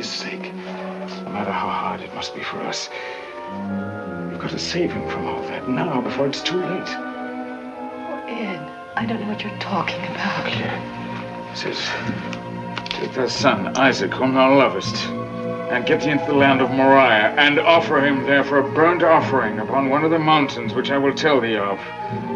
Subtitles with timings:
[0.00, 0.54] his sake,
[1.24, 2.88] no matter how hard it must be for us.
[4.30, 6.88] We've got to save him from all that now before it's too late.
[6.88, 8.66] Oh, Ed,
[8.96, 10.46] I don't know what you're talking about.
[10.46, 10.72] Here.
[11.52, 11.90] It says,
[12.88, 14.96] take thy son, Isaac, whom thou lovest,
[15.70, 19.02] and get thee into the land of Moriah, and offer him there for a burnt
[19.02, 21.78] offering upon one of the mountains which I will tell thee of.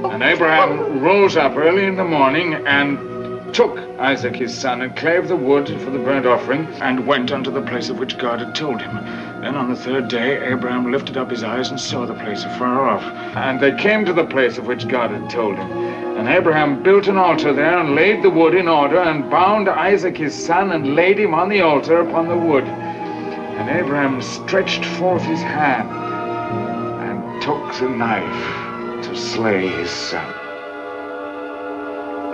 [0.04, 1.00] Oh, and Abraham oh.
[1.00, 3.13] rose up early in the morning and
[3.54, 7.52] took Isaac his son and clave the wood for the burnt offering and went unto
[7.52, 8.96] the place of which God had told him.
[9.40, 12.88] Then on the third day Abraham lifted up his eyes and saw the place afar
[12.88, 13.02] off.
[13.36, 15.70] And they came to the place of which God had told him.
[16.16, 20.16] And Abraham built an altar there and laid the wood in order and bound Isaac
[20.16, 22.64] his son and laid him on the altar upon the wood.
[22.64, 30.43] And Abraham stretched forth his hand and took the knife to slay his son.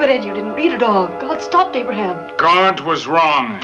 [0.01, 1.09] But Ed, you didn't read it all.
[1.21, 2.17] God stopped Abraham.
[2.39, 3.61] God was wrong.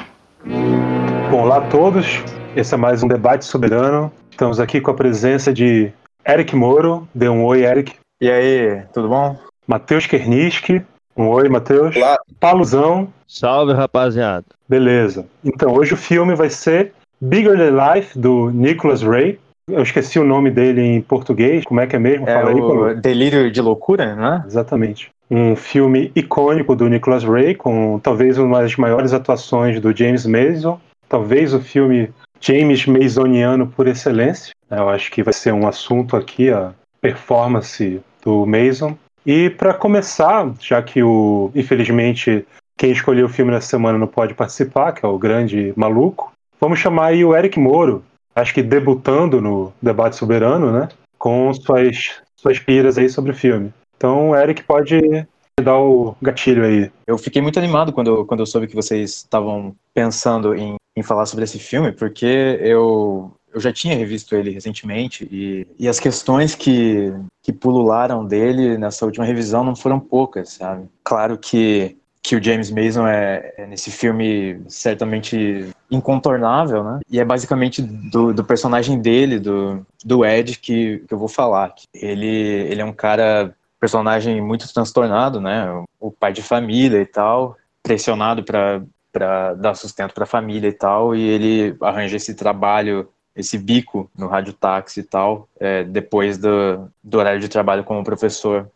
[1.30, 2.22] Bom, olá a todos.
[2.54, 4.12] Esse é mais um debate soberano.
[4.30, 5.90] Estamos aqui com a presença de
[6.28, 7.08] Eric Moro.
[7.14, 7.94] Dê um oi, Eric.
[8.20, 9.38] E aí, tudo bom?
[9.66, 10.82] Matheus Kerniski.
[11.16, 11.96] Um oi, Matheus.
[11.96, 12.18] Olá.
[12.38, 13.08] Paluzão.
[13.26, 14.44] Salve, rapaziada.
[14.68, 15.26] Beleza.
[15.42, 19.40] Então, hoje o filme vai ser Bigger Than Life, do Nicholas Ray.
[19.70, 21.64] Eu esqueci o nome dele em português.
[21.64, 22.28] Como é que é mesmo?
[22.28, 22.94] É Fala aí, o Paulo.
[22.94, 24.44] Delírio de Loucura, né?
[24.46, 25.15] Exatamente.
[25.30, 30.80] Um filme icônico do Nicholas Ray, com talvez uma das maiores atuações do James Mason.
[31.08, 32.10] Talvez o filme
[32.40, 34.52] James Masoniano por excelência.
[34.70, 38.96] Eu acho que vai ser um assunto aqui, a performance do Mason.
[39.24, 42.46] E para começar, já que o, infelizmente,
[42.76, 46.78] quem escolheu o filme nessa semana não pode participar, que é o grande maluco, vamos
[46.78, 50.88] chamar aí o Eric Moro, acho que debutando no debate soberano, né?
[51.18, 53.72] Com suas, suas piras aí sobre o filme.
[53.96, 55.26] Então, Eric pode
[55.62, 56.90] dar o gatilho aí.
[57.06, 61.26] Eu fiquei muito animado quando, quando eu soube que vocês estavam pensando em, em falar
[61.26, 66.54] sobre esse filme, porque eu, eu já tinha revisto ele recentemente e, e as questões
[66.54, 67.10] que,
[67.42, 70.86] que pulularam dele nessa última revisão não foram poucas, sabe?
[71.02, 77.00] Claro que, que o James Mason é, é nesse filme certamente incontornável, né?
[77.10, 81.74] E é basicamente do, do personagem dele, do, do Ed, que, que eu vou falar.
[81.94, 83.54] Ele, ele é um cara
[83.86, 85.64] personagem muito transtornado, né?
[86.00, 88.82] O pai de família e tal, pressionado para
[89.12, 94.10] para dar sustento para a família e tal, e ele arranja esse trabalho, esse bico
[94.14, 98.70] no rádio táxi e tal, é, depois do, do horário de trabalho como professor.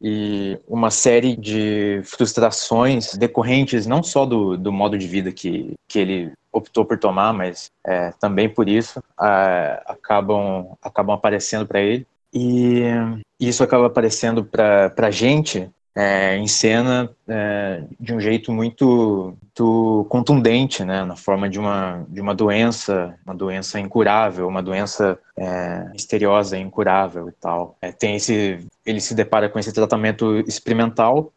[0.00, 5.98] E uma série de frustrações decorrentes não só do, do modo de vida que, que
[5.98, 12.06] ele optou por tomar, mas é, também por isso, acabam, acabam aparecendo para ele.
[12.32, 12.80] E
[13.48, 20.06] isso acaba aparecendo para a gente é, em cena é, de um jeito muito, muito
[20.08, 25.88] contundente, né, na forma de uma, de uma doença, uma doença incurável, uma doença é,
[25.92, 27.76] misteriosa, incurável e tal.
[27.80, 31.32] É, tem esse, ele se depara com esse tratamento experimental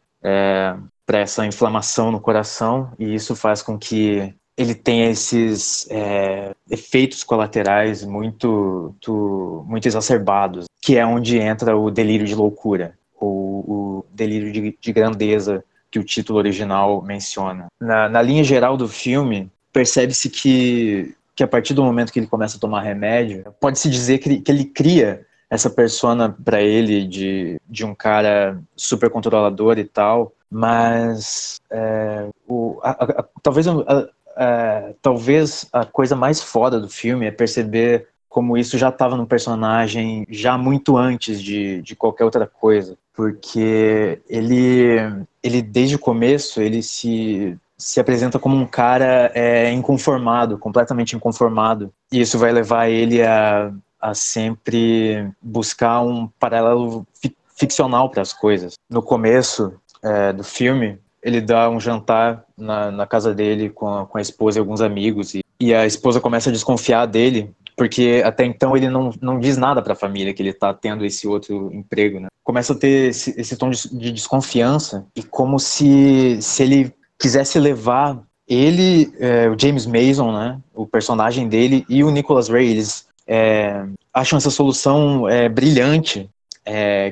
[1.06, 7.22] para essa inflamação no coração e isso faz com que ele tenha esses é, efeitos
[7.22, 14.04] colaterais muito, muito, muito exacerbados, que é onde entra o delírio de loucura, ou o
[14.10, 17.68] delírio de, de grandeza que o título original menciona.
[17.80, 22.26] Na, na linha geral do filme, percebe-se que, que a partir do momento que ele
[22.26, 27.60] começa a tomar remédio, pode-se dizer que que ele cria essa persona para ele de,
[27.66, 34.94] de um cara super controlador e tal, mas é, o, a, a, talvez a, é,
[35.02, 40.26] talvez a coisa mais foda do filme é perceber como isso já estava no personagem
[40.30, 44.96] já muito antes de, de qualquer outra coisa, porque ele,
[45.42, 51.92] ele desde o começo ele se se apresenta como um cara é, inconformado, completamente inconformado,
[52.10, 58.32] e isso vai levar ele a, a sempre buscar um paralelo fi ficcional para as
[58.32, 58.74] coisas.
[58.88, 59.72] No começo
[60.02, 60.98] é, do filme,
[61.28, 64.80] ele dá um jantar na, na casa dele com a, com a esposa e alguns
[64.80, 69.38] amigos, e, e a esposa começa a desconfiar dele, porque até então ele não, não
[69.38, 72.26] diz nada para a família que ele está tendo esse outro emprego, né?
[72.42, 77.58] Começa a ter esse, esse tom de, de, desconfiança e como se, se ele quisesse
[77.58, 83.06] levar ele, é, o James Mason, né, o personagem dele e o Nicholas Ray, eles
[83.26, 86.28] é, acham essa solução é, brilhante,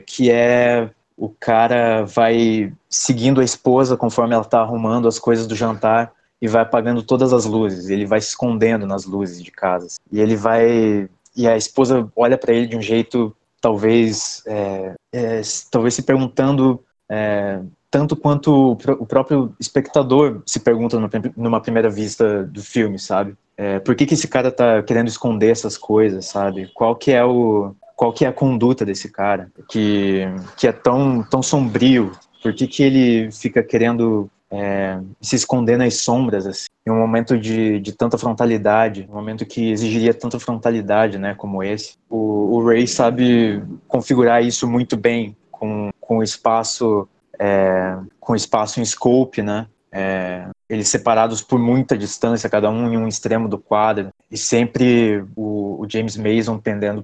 [0.07, 5.55] que é o cara vai seguindo a esposa conforme ela está arrumando as coisas do
[5.55, 7.89] jantar e vai apagando todas as luzes.
[7.89, 9.89] Ele vai se escondendo nas luzes de casa.
[10.13, 15.41] E ele vai e a esposa olha para ele de um jeito talvez é, é,
[15.71, 17.61] talvez se perguntando é,
[17.91, 20.99] tanto quanto o próprio espectador se pergunta
[21.37, 23.37] numa primeira vista do filme, sabe?
[23.57, 26.71] é, por que, que esse cara tá querendo esconder essas coisas, sabe?
[26.75, 30.27] Qual que é o qual que é a conduta desse cara que,
[30.57, 32.13] que é tão, tão sombrio?
[32.43, 37.37] Por que, que ele fica querendo é, se esconder nas sombras, assim, em um momento
[37.37, 41.95] de, de tanta frontalidade, um momento que exigiria tanta frontalidade, né, como esse.
[42.09, 47.09] O, o Ray sabe configurar isso muito bem, com, com espaço
[47.39, 52.97] é, com espaço em scope, né, é, eles separados por muita distância, cada um em
[52.97, 57.03] um extremo do quadro, e sempre o, o James Mason pendendo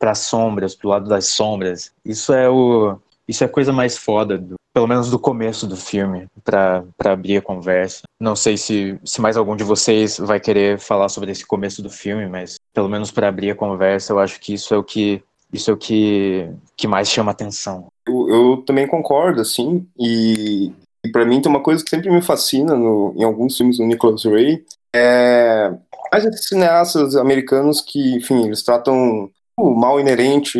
[0.00, 1.92] para as sombras, pro lado das sombras.
[2.04, 2.98] Isso é o
[3.28, 7.36] isso é a coisa mais foda, do, pelo menos do começo do filme, para abrir
[7.36, 8.02] a conversa.
[8.18, 11.88] Não sei se, se mais algum de vocês vai querer falar sobre esse começo do
[11.88, 15.22] filme, mas pelo menos para abrir a conversa, eu acho que isso é o que
[15.52, 17.88] isso é o que, que mais chama atenção.
[18.06, 20.72] Eu, eu também concordo, assim, e
[21.04, 23.84] e para mim tem uma coisa que sempre me fascina no, em alguns filmes do
[23.84, 24.64] Nicholas Ray,
[24.94, 25.72] é
[26.14, 30.58] esses cineastas americanos que, enfim, eles tratam o mal inerente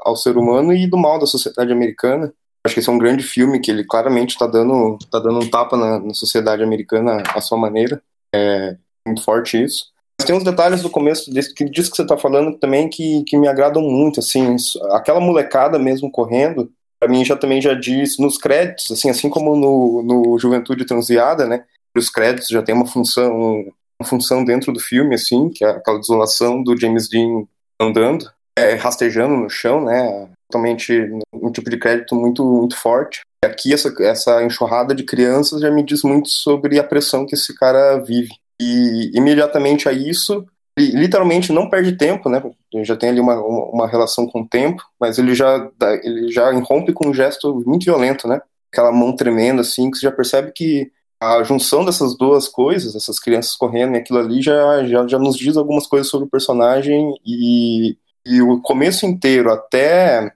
[0.00, 2.32] ao ser humano e do mal da sociedade americana.
[2.64, 5.50] Acho que esse é um grande filme que ele claramente está dando, tá dando um
[5.50, 8.00] tapa na, na, sociedade americana à sua maneira.
[8.34, 9.86] É muito forte isso.
[10.18, 13.24] Mas tem uns detalhes do começo desse, que, disso que você está falando também que,
[13.24, 14.54] que me agradam muito, assim,
[14.92, 19.56] aquela molecada mesmo correndo, para mim já também já diz nos créditos, assim, assim como
[19.56, 21.64] no, no Juventude Transiada, né?
[21.96, 23.64] Os créditos já tem uma função,
[24.00, 27.44] uma função dentro do filme, assim, que é aquela desolação do James Dean
[27.82, 30.28] andando, é, rastejando no chão, né?
[30.50, 33.20] Totalmente um tipo de crédito muito, muito forte.
[33.44, 37.54] Aqui essa, essa enxurrada de crianças já me diz muito sobre a pressão que esse
[37.54, 38.30] cara vive.
[38.60, 40.46] E imediatamente a isso,
[40.76, 42.42] ele literalmente não perde tempo, né?
[42.72, 45.68] Ele já tem ali uma, uma relação com o tempo, mas ele já,
[46.02, 48.40] ele já irrompe com um gesto muito violento, né?
[48.72, 50.90] Aquela mão tremenda, assim, que você já percebe que
[51.22, 55.36] a junção dessas duas coisas, essas crianças correndo e aquilo ali, já, já, já nos
[55.36, 57.96] diz algumas coisas sobre o personagem e,
[58.26, 60.32] e o começo inteiro até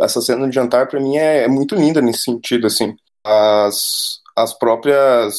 [0.00, 2.94] essa cena de jantar, para mim, é, é muito linda nesse sentido, assim.
[3.24, 5.34] As, as próprias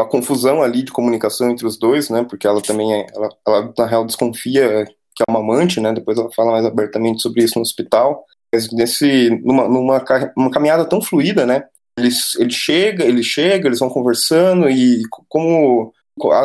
[0.00, 2.24] a confusão ali de comunicação entre os dois, né?
[2.24, 5.92] Porque ela também, é, ela, ela na real desconfia que é uma amante, né?
[5.92, 8.24] Depois ela fala mais abertamente sobre isso no hospital.
[8.52, 10.04] Mas nesse, numa, numa,
[10.34, 11.64] numa caminhada tão fluida, né?
[11.98, 15.92] Ele, chega, ele chega, eles vão conversando e como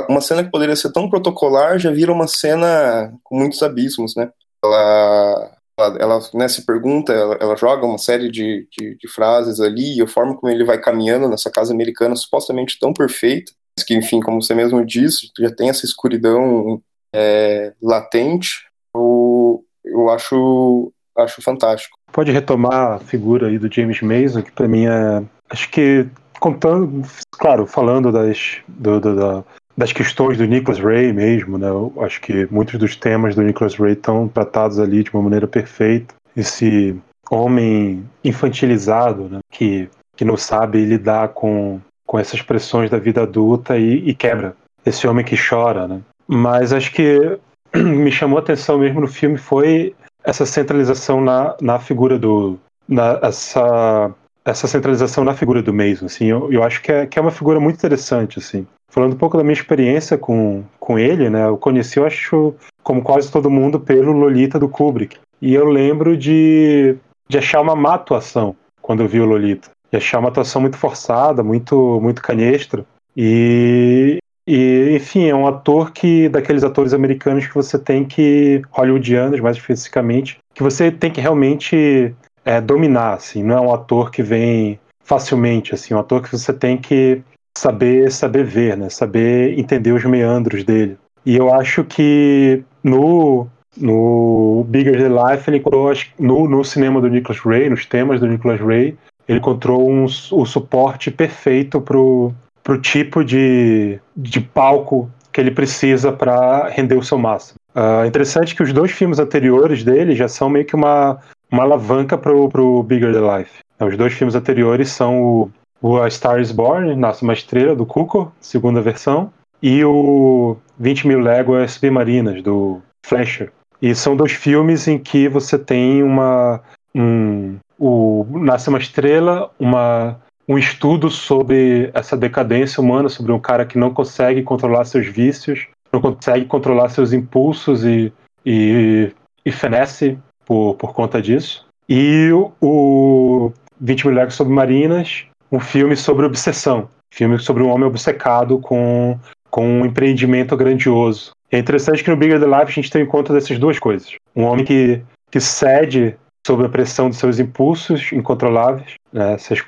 [0.09, 4.29] uma cena que poderia ser tão protocolar já vira uma cena com muitos abismos, né?
[4.63, 9.59] Ela ela, ela né, se pergunta, ela, ela, joga uma série de, de, de, frases
[9.59, 13.51] ali, e a forma como ele vai caminhando nessa casa americana supostamente tão perfeita,
[13.85, 16.81] que, enfim, como você mesmo disse, já tem essa escuridão
[17.13, 21.97] é, latente, eu, eu acho, acho fantástico.
[22.13, 25.23] Pode retomar a figura aí do James Mason, que para mim é.
[25.49, 26.05] Acho que,
[26.39, 29.43] contando, claro, falando das, do, do, da,
[29.75, 31.67] das questões do Nicholas Ray mesmo, né?
[31.67, 35.47] Eu acho que muitos dos temas do Nicholas Ray estão tratados ali de uma maneira
[35.47, 36.13] perfeita.
[36.37, 36.95] Esse
[37.31, 39.39] homem infantilizado, né?
[39.51, 44.55] Que, que não sabe lidar com, com essas pressões da vida adulta e, e quebra.
[44.85, 46.01] Esse homem que chora, né?
[46.27, 47.39] Mas acho que
[47.75, 52.57] me chamou a atenção mesmo no filme foi essa centralização na, na figura do.
[52.87, 54.11] Na, essa,
[54.43, 57.31] essa centralização na figura do Mason, assim, eu, eu acho que é, que é uma
[57.31, 61.47] figura muito interessante, assim falando um pouco da minha experiência com, com ele, né?
[61.47, 62.53] Eu conheci, eu acho,
[62.83, 65.17] como quase todo mundo, pelo Lolita do Kubrick.
[65.41, 66.95] E eu lembro de,
[67.27, 69.71] de achar uma má atuação quando eu vi o Lolita.
[69.91, 72.85] De achar uma atuação muito forçada, muito, muito canestra.
[73.17, 79.39] E, e, enfim, é um ator que, daqueles atores americanos que você tem que, hollywoodianos
[79.39, 83.41] mais especificamente, que você tem que realmente é, dominar, assim.
[83.41, 85.93] Não é um ator que vem facilmente, assim.
[85.93, 87.21] É um ator que você tem que
[87.57, 88.89] saber saber ver, né?
[88.89, 90.97] Saber entender os meandros dele.
[91.25, 97.09] E eu acho que no no Bigger Than Life ele encontrou no, no cinema do
[97.09, 98.95] Nicholas Ray, nos temas do Nicholas Ray,
[99.27, 102.31] ele encontrou um, o suporte perfeito pro
[102.63, 107.57] pro tipo de, de palco que ele precisa para render o seu máximo.
[107.75, 111.19] Uh, interessante que os dois filmes anteriores dele já são meio que uma,
[111.51, 113.59] uma alavanca pro, pro Bigger Than Life.
[113.79, 115.51] Os dois filmes anteriores são o
[115.83, 121.07] o A Star is Born, Nasce uma Estrela, do Cuco, segunda versão, e o 20
[121.07, 123.51] Mil Léguas Submarinas, do Fletcher.
[123.81, 126.61] E são dois filmes em que você tem uma.
[126.95, 130.17] Um, o Nasce uma Estrela, uma,
[130.47, 135.67] um estudo sobre essa decadência humana, sobre um cara que não consegue controlar seus vícios,
[135.91, 138.11] não consegue controlar seus impulsos e,
[138.45, 139.11] e,
[139.45, 141.65] e fenece por, por conta disso.
[141.87, 142.29] E
[142.61, 146.89] o 20 Mil Submarinas um filme sobre obsessão.
[147.11, 149.19] Filme sobre um homem obcecado com,
[149.51, 151.31] com um empreendimento grandioso.
[151.51, 154.15] É interessante que no Bigger the Life a gente tem em conta dessas duas coisas.
[154.35, 159.63] Um homem que, que cede sob a pressão de seus impulsos incontroláveis, né, essas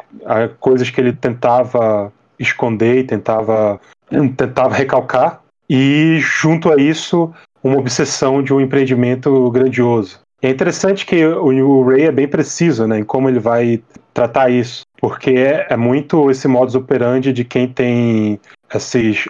[0.60, 3.80] coisas que ele tentava esconder e tentava,
[4.36, 10.20] tentava recalcar, e junto a isso, uma obsessão de um empreendimento grandioso.
[10.42, 13.82] É interessante que o Ray é bem preciso né, em como ele vai
[14.14, 18.40] tratar isso, porque é, é muito esse modus operandi de quem tem
[18.74, 19.28] esses,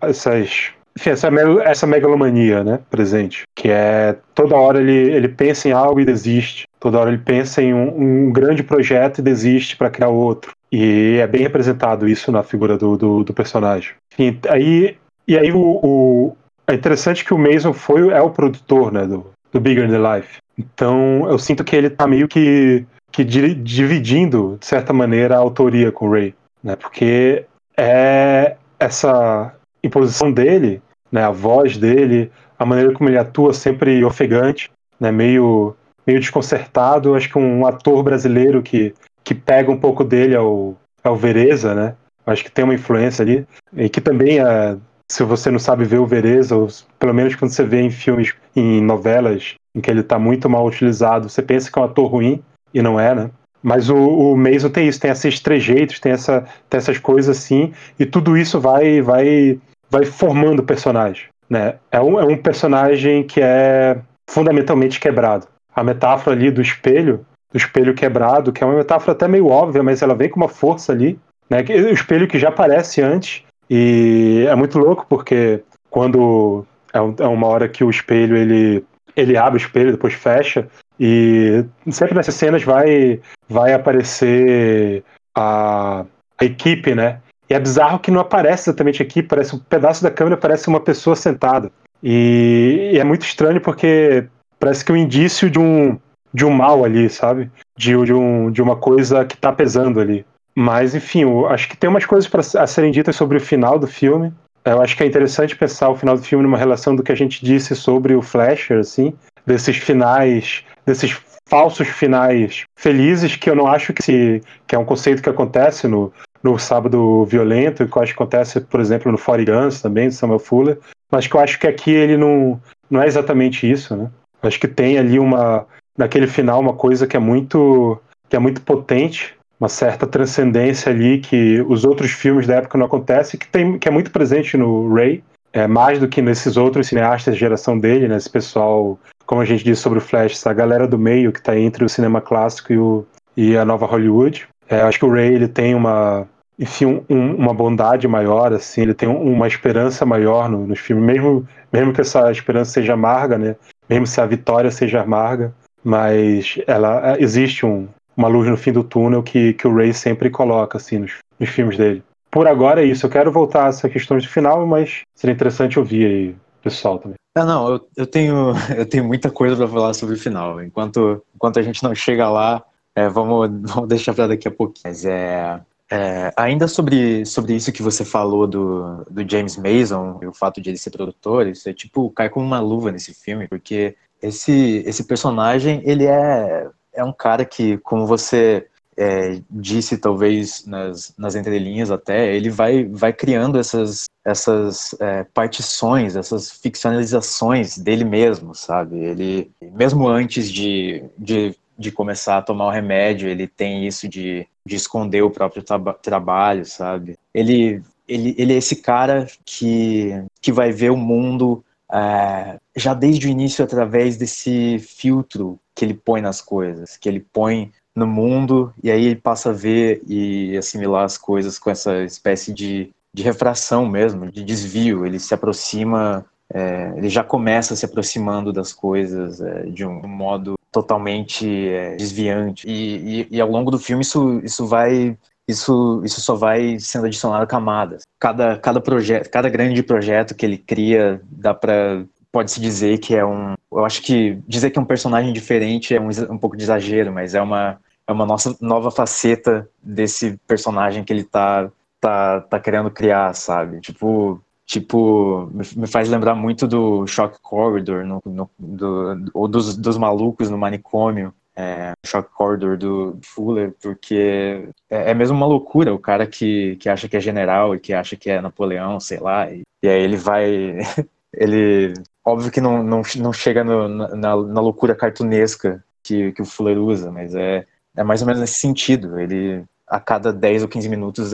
[0.00, 1.28] essas enfim, essa,
[1.64, 6.68] essa megalomania, né, presente, que é toda hora ele, ele pensa em algo e desiste,
[6.78, 10.52] toda hora ele pensa em um, um grande projeto e desiste para criar outro.
[10.70, 13.92] E é bem representado isso na figura do, do, do personagem.
[14.12, 14.96] Enfim, aí,
[15.26, 16.36] e aí o, o,
[16.66, 20.38] é interessante que o Mason foi, é o produtor né, do, do Bigger Than Life.
[20.56, 25.90] Então eu sinto que ele tá meio que, que dividindo, de certa maneira, a autoria
[25.90, 26.34] com o Ray.
[26.62, 27.44] Né, porque
[27.76, 29.54] é essa
[29.86, 35.74] imposição dele, né, a voz dele, a maneira como ele atua sempre ofegante, né, meio,
[36.06, 37.14] meio desconcertado.
[37.14, 41.16] Acho que um ator brasileiro que, que pega um pouco dele é o, é o
[41.16, 41.94] Vereza, né?
[42.26, 43.46] Acho que tem uma influência ali.
[43.76, 44.76] E que também, é,
[45.10, 48.34] se você não sabe ver o Vereza, ou pelo menos quando você vê em filmes,
[48.56, 52.06] em novelas, em que ele está muito mal utilizado, você pensa que é um ator
[52.06, 53.30] ruim, e não é, né?
[53.62, 57.72] Mas o, o Mason tem isso, tem esses trejeitos, tem, essa, tem essas coisas assim,
[57.98, 59.58] e tudo isso vai vai
[59.94, 61.26] vai formando o personagem.
[61.48, 61.76] Né?
[61.92, 63.96] É, um, é um personagem que é
[64.28, 65.46] fundamentalmente quebrado.
[65.74, 69.82] A metáfora ali do espelho, do espelho quebrado, que é uma metáfora até meio óbvia,
[69.82, 71.18] mas ela vem com uma força ali.
[71.48, 71.58] Né?
[71.68, 77.46] O espelho que já aparece antes, e é muito louco porque quando é, é uma
[77.46, 78.84] hora que o espelho ele,
[79.14, 80.66] ele abre o espelho, depois fecha,
[80.98, 86.04] e sempre nessas cenas vai, vai aparecer a,
[86.38, 87.20] a equipe, né?
[87.48, 90.80] E é bizarro que não aparece exatamente aqui, parece um pedaço da câmera parece uma
[90.80, 91.70] pessoa sentada.
[92.02, 94.26] E, e é muito estranho porque
[94.58, 95.98] parece que é um indício de um,
[96.32, 97.50] de um mal ali, sabe?
[97.76, 100.24] De, de, um, de uma coisa que tá pesando ali.
[100.54, 103.78] Mas, enfim, eu acho que tem umas coisas para a serem ditas sobre o final
[103.78, 104.32] do filme.
[104.64, 107.16] Eu acho que é interessante pensar o final do filme numa relação do que a
[107.16, 109.12] gente disse sobre o Flasher, assim,
[109.44, 114.84] desses finais, desses falsos finais felizes, que eu não acho que, se, que é um
[114.84, 116.12] conceito que acontece no,
[116.44, 120.14] no Sábado Violento, que eu acho que acontece, por exemplo, no Forty Guns também, de
[120.14, 120.78] Samuel Fuller,
[121.10, 122.60] mas que eu acho que aqui ele não,
[122.90, 124.10] não é exatamente isso, né?
[124.42, 127.98] Acho que tem ali uma, naquele final, uma coisa que é muito,
[128.28, 132.84] que é muito potente, uma certa transcendência ali que os outros filmes da época não
[132.84, 136.88] acontecem, que, tem, que é muito presente no Ray, é, mais do que nesses outros
[136.88, 138.16] cineastas geração dele, né?
[138.16, 141.58] Esse pessoal, como a gente disse sobre o Flash, essa galera do meio que está
[141.58, 144.46] entre o cinema clássico e, o, e a nova Hollywood.
[144.68, 146.26] É, acho que o Ray ele tem uma,
[146.58, 151.48] enfim, um, uma bondade maior, assim, ele tem uma esperança maior no, nos filmes, mesmo,
[151.72, 153.56] mesmo que essa esperança seja amarga, né?
[153.88, 158.72] Mesmo se a vitória seja amarga, mas ela é, existe um, uma luz no fim
[158.72, 162.02] do túnel que, que o Ray sempre coloca, assim, nos, nos filmes dele.
[162.30, 163.06] Por agora é isso.
[163.06, 166.98] Eu quero voltar a essa questão de final, mas seria interessante ouvir aí o pessoal
[166.98, 167.14] também.
[167.36, 170.62] Ah, não, eu, eu, tenho, eu tenho muita coisa para falar sobre o final.
[170.62, 172.62] Enquanto, enquanto a gente não chega lá,
[172.96, 174.82] é, vamos, vamos deixar para daqui a pouquinho.
[174.84, 175.60] Mas é,
[175.94, 180.60] é, ainda sobre, sobre isso que você falou do, do James Mason e o fato
[180.60, 184.82] de ele ser produtor, isso é tipo, cai como uma luva nesse filme, porque esse,
[184.84, 191.36] esse personagem, ele é, é um cara que, como você é, disse, talvez nas, nas
[191.36, 198.96] entrelinhas até, ele vai, vai criando essas, essas é, partições, essas ficcionalizações dele mesmo, sabe?
[198.96, 204.46] Ele, mesmo antes de, de de começar a tomar o remédio, ele tem isso de,
[204.66, 205.64] de esconder o próprio
[206.02, 207.16] trabalho, sabe?
[207.32, 213.26] Ele, ele, ele é esse cara que, que vai ver o mundo é, já desde
[213.26, 218.72] o início através desse filtro que ele põe nas coisas, que ele põe no mundo
[218.82, 223.22] e aí ele passa a ver e assimilar as coisas com essa espécie de, de
[223.22, 225.06] refração mesmo, de desvio.
[225.06, 230.54] Ele se aproxima, é, ele já começa se aproximando das coisas é, de um modo
[230.74, 232.66] totalmente é, desviante.
[232.66, 235.16] E, e, e, ao longo do filme isso, isso vai.
[235.46, 238.02] Isso, isso só vai sendo adicionado camadas.
[238.18, 242.02] Cada, cada projeto, cada grande projeto que ele cria, dá para
[242.32, 243.54] pode-se dizer que é um.
[243.70, 247.12] Eu acho que dizer que é um personagem diferente é um, um pouco de exagero,
[247.12, 247.78] mas é uma,
[248.08, 253.80] é uma nossa nova faceta desse personagem que ele tá, tá, tá querendo criar, sabe?
[253.80, 259.98] Tipo, tipo, me faz lembrar muito do Shock Corridor, no, no, do, ou dos, dos
[259.98, 265.98] malucos no manicômio, é, Shock Corridor do Fuller, porque é, é, mesmo uma loucura o
[265.98, 269.50] cara que, que acha que é general e que acha que é Napoleão, sei lá,
[269.50, 270.78] e, e aí ele vai.
[271.32, 271.94] ele.
[272.24, 276.78] Óbvio que não, não, não chega no, na, na loucura cartunesca que, que o Fuller
[276.78, 277.66] usa, mas é,
[277.96, 279.20] é mais ou menos nesse sentido.
[279.20, 281.32] Ele, a cada 10 ou 15 minutos,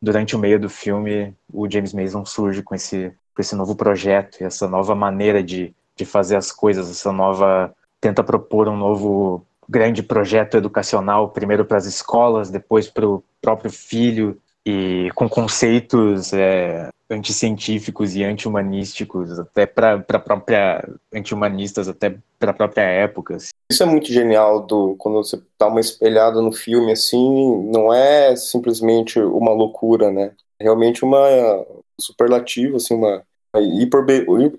[0.00, 4.42] durante o meio do filme, o James Mason surge com esse, com esse novo projeto,
[4.42, 7.74] essa nova maneira de, de fazer as coisas, essa nova.
[8.00, 13.70] tenta propor um novo grande projeto educacional, primeiro para as escolas, depois para o próprio
[13.70, 22.82] filho, e com conceitos é, anticientíficos e anti-humanísticos, até para própria anti-humanistas, até para própria
[22.82, 23.36] época.
[23.36, 23.50] Assim.
[23.70, 28.36] Isso é muito genial do quando você dá uma espelhada no filme assim, não é
[28.36, 30.32] simplesmente uma loucura, né?
[30.58, 31.18] É realmente uma
[32.00, 33.22] superlativa, assim, uma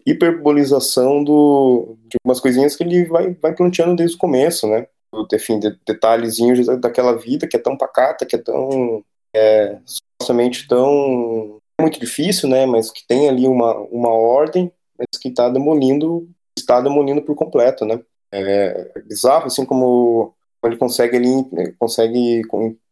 [0.06, 4.88] hiperbolização do, de umas coisinhas que ele vai, vai planteando desde o começo, né?
[5.34, 9.04] Enfim, de, detalhezinhos daquela vida que é tão pacata, que é tão
[9.34, 12.66] é, supostamente tão muito difícil, né?
[12.66, 17.86] Mas que tem ali uma, uma ordem, mas que está demolindo, está demolindo por completo,
[17.86, 18.00] né?
[18.32, 20.34] É, é bizarro, assim como
[20.64, 22.42] ele consegue ali, consegue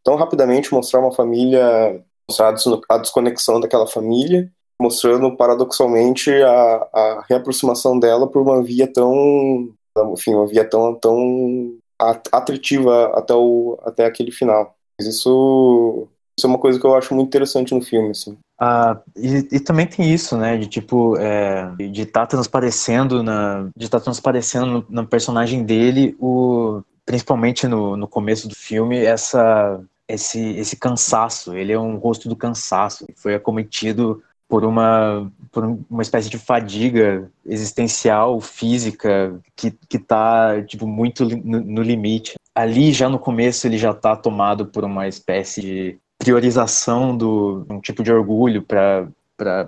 [0.04, 2.56] tão rapidamente mostrar uma família, mostrar
[2.90, 9.70] a desconexão daquela família, mostrando paradoxalmente a, a reaproximação dela por uma via tão,
[10.14, 14.76] enfim, uma via tão, tão atrativa até, o, até aquele final.
[14.98, 16.08] Mas isso
[16.40, 18.38] isso é uma coisa que eu acho muito interessante no filme, assim.
[18.58, 23.70] Ah, e, e também tem isso, né, de tipo, é, de estar tá transparecendo na,
[23.76, 28.98] de estar tá transparecendo no, no, personagem dele, o, principalmente no, no começo do filme,
[28.98, 35.64] essa, esse, esse cansaço, ele é um rosto do cansaço, foi acometido por uma, por
[35.90, 42.34] uma espécie de fadiga existencial, física, que, que tá, tipo, muito no, no limite.
[42.56, 47.80] Ali, já no começo, ele já está tomado por uma espécie de priorização do um
[47.80, 49.08] tipo de orgulho para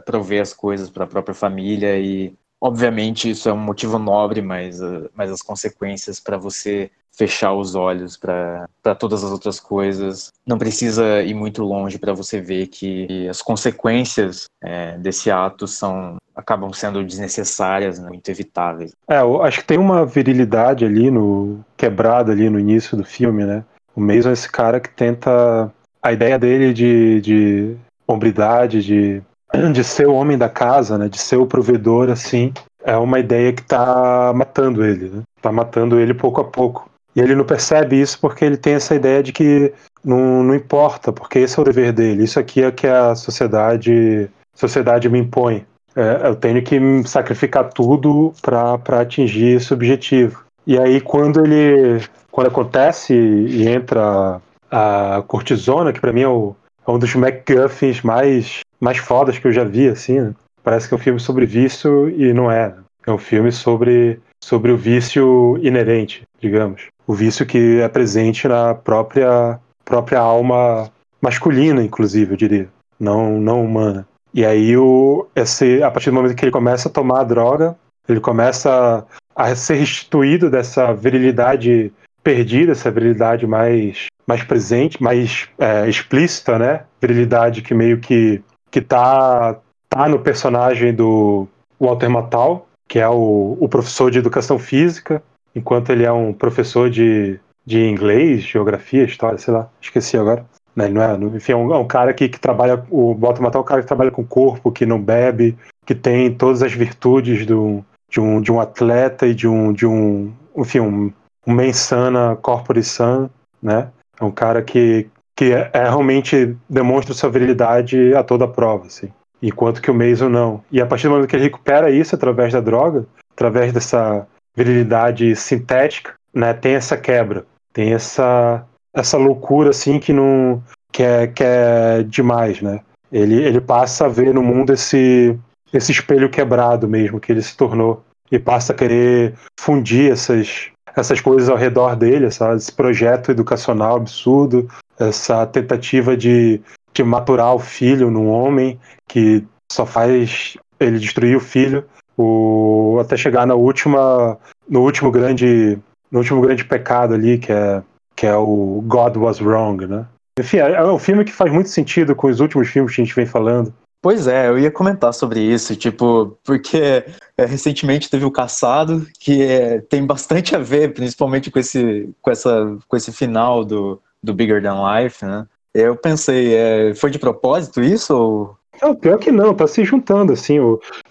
[0.05, 4.81] prover as coisas para a própria família e obviamente isso é um motivo nobre, mas
[4.81, 10.57] uh, mas as consequências para você fechar os olhos para todas as outras coisas não
[10.57, 16.71] precisa ir muito longe para você ver que as consequências é, desse ato são acabam
[16.71, 18.93] sendo desnecessárias, né, muito evitáveis.
[19.09, 23.43] É, eu acho que tem uma virilidade ali no quebrada ali no início do filme,
[23.43, 23.65] né?
[23.93, 27.75] O Mason é esse cara que tenta a ideia dele de, de
[28.07, 29.21] hombridade, de,
[29.73, 33.53] de ser o homem da casa, né, de ser o provedor, assim, é uma ideia
[33.53, 35.21] que está matando ele, né?
[35.41, 36.89] Tá matando ele pouco a pouco.
[37.15, 41.11] E ele não percebe isso porque ele tem essa ideia de que não, não importa,
[41.11, 42.23] porque esse é o dever dele.
[42.23, 45.65] Isso aqui é que a sociedade, sociedade me impõe.
[45.95, 50.43] É, eu tenho que sacrificar tudo para atingir esse objetivo.
[50.65, 56.55] E aí quando ele, quando acontece e entra a Cortisona, que para mim é, o,
[56.87, 60.33] é, um dos MacGuffins mais, mais fodas que eu já vi, assim, né?
[60.63, 62.69] Parece que é um filme sobre vício e não é.
[62.69, 62.75] Né?
[63.07, 66.83] É um filme sobre, sobre o vício inerente, digamos.
[67.07, 72.69] O vício que é presente na própria, própria alma masculina, inclusive, eu diria.
[72.99, 74.07] Não, não humana.
[74.33, 77.75] E aí, o, esse, a partir do momento que ele começa a tomar a droga,
[78.07, 79.05] ele começa
[79.35, 81.91] a ser restituído dessa virilidade
[82.23, 86.83] perdida, essa virilidade mais mais presente, mais é, explícita, né?
[87.01, 91.47] Virilidade que meio que que tá tá no personagem do
[91.79, 95.21] Walter Matthau, que é o, o professor de educação física,
[95.53, 100.45] enquanto ele é um professor de, de inglês, geografia, história, sei lá, esqueci agora.
[100.73, 103.59] Né, não é, enfim, é um, é um cara que, que trabalha, o Walter Matthau
[103.59, 106.71] é um cara que trabalha com o corpo, que não bebe, que tem todas as
[106.71, 111.11] virtudes do, de, um, de um atleta e de um, de um enfim, um,
[111.45, 113.29] um mensana corpore san,
[113.61, 113.89] né?
[114.19, 119.11] É um cara que, que é, é, realmente demonstra sua virilidade a toda prova, assim.
[119.41, 120.63] Enquanto que o Mason não.
[120.71, 125.35] E a partir do momento que ele recupera isso através da droga, através dessa virilidade
[125.35, 131.43] sintética, né, tem essa quebra, tem essa essa loucura assim que não que é, que
[131.43, 132.81] é demais, né?
[133.11, 135.37] Ele, ele passa a ver no mundo esse
[135.73, 141.21] esse espelho quebrado mesmo que ele se tornou e passa a querer fundir essas essas
[141.21, 146.61] coisas ao redor dele, esse projeto educacional absurdo, essa tentativa de,
[146.93, 151.85] de maturar o filho num homem que só faz ele destruir o filho,
[152.17, 154.37] o, até chegar na última,
[154.69, 155.77] no último grande,
[156.11, 157.81] no último grande pecado ali que é
[158.15, 160.05] que é o God Was Wrong, né?
[160.39, 163.05] Enfim, é, é um filme que faz muito sentido com os últimos filmes que a
[163.05, 163.73] gente vem falando.
[164.01, 167.05] Pois é, eu ia comentar sobre isso, tipo, porque
[167.37, 172.31] é, recentemente teve o Caçado, que é, tem bastante a ver, principalmente com esse, com
[172.31, 175.45] essa, com esse final do, do Bigger Than Life, né?
[175.71, 178.15] Eu pensei, é, foi de propósito isso?
[178.15, 178.57] Ou...
[178.81, 180.57] Não, pior que não, tá se juntando, assim.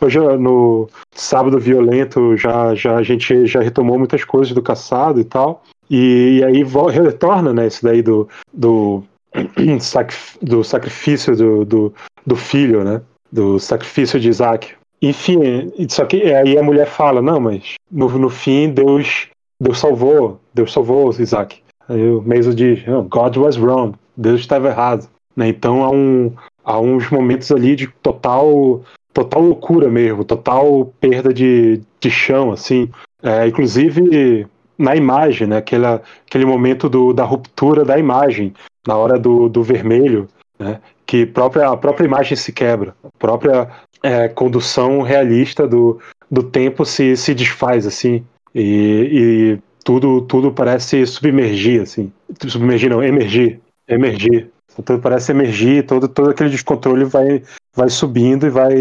[0.00, 5.24] Hoje no Sábado Violento já, já a gente já retomou muitas coisas do caçado e
[5.24, 5.62] tal.
[5.88, 9.02] E, e aí retorna, né, isso daí do, do,
[10.42, 11.94] do sacrifício do, do,
[12.26, 13.00] do filho, né?
[13.30, 14.74] Do sacrifício de Isaac.
[15.02, 20.40] Enfim, só que aí a mulher fala, não, mas no, no fim Deus, Deus salvou,
[20.52, 21.62] Deus salvou Isaac.
[21.88, 25.08] Aí o Mason diz, God was wrong, Deus estava errado.
[25.34, 25.48] Né?
[25.48, 26.32] Então há, um,
[26.64, 32.88] há uns momentos ali de total total loucura mesmo, total perda de, de chão, assim.
[33.22, 34.46] É, inclusive
[34.78, 35.58] na imagem, né?
[35.58, 38.54] Aquela, aquele momento do, da ruptura da imagem,
[38.86, 40.80] na hora do, do vermelho, né?
[41.06, 43.68] Que própria, a própria imagem se quebra, a própria
[44.02, 48.24] é, condução realista do, do tempo se, se desfaz, assim.
[48.54, 52.12] E, e tudo, tudo parece submergir, assim.
[52.46, 53.60] Submergir não, emergir.
[53.88, 54.50] Emergir.
[54.84, 57.42] Tudo parece emergir, todo, todo aquele descontrole vai,
[57.74, 58.74] vai subindo e vai,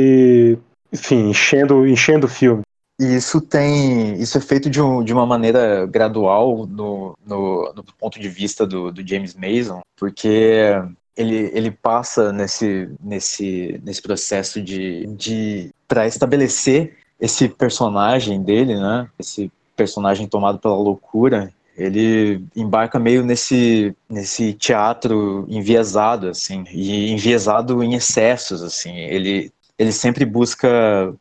[0.94, 2.62] enfim, enchendo, enchendo o filme.
[3.00, 4.16] E isso tem.
[4.20, 8.68] Isso é feito de, um, de uma maneira gradual no, no, no ponto de vista
[8.68, 10.74] do, do, James Mason, porque
[11.16, 19.08] ele, ele passa nesse, nesse, nesse processo de, de para estabelecer esse personagem dele, né?
[19.18, 27.82] Esse personagem tomado pela loucura, ele embarca meio nesse nesse teatro enviesado assim, e enviesado
[27.82, 28.98] em excessos assim.
[28.98, 30.68] Ele ele sempre busca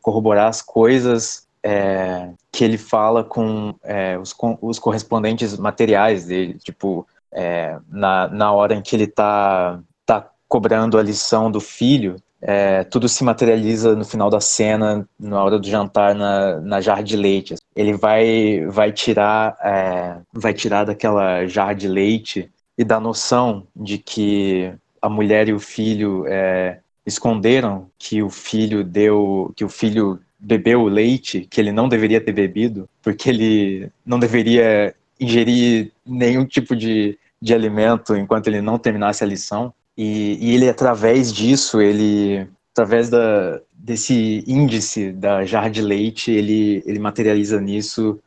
[0.01, 7.07] corroborar as coisas é, que ele fala com, é, os, os, correspondentes materiais dele, tipo
[7.31, 12.83] é, na, na hora em que ele está tá cobrando a lição do filho, é,
[12.85, 17.17] tudo se materializa no final da cena, na hora do jantar, na, na jarra de
[17.17, 17.55] leite.
[17.75, 23.97] Ele vai, vai tirar é, vai tirar daquela jarra de leite e dá noção de
[23.97, 30.19] que a mulher e o filho é, esconderam que o filho deu que o filho
[30.39, 36.45] bebeu o leite que ele não deveria ter bebido porque ele não deveria ingerir nenhum
[36.45, 39.73] tipo de, de alimento enquanto ele não terminasse a lição.
[39.97, 46.81] E, e ele, através disso, ele, através da, desse índice da jarra de leite, ele,
[46.85, 48.17] ele materializa nisso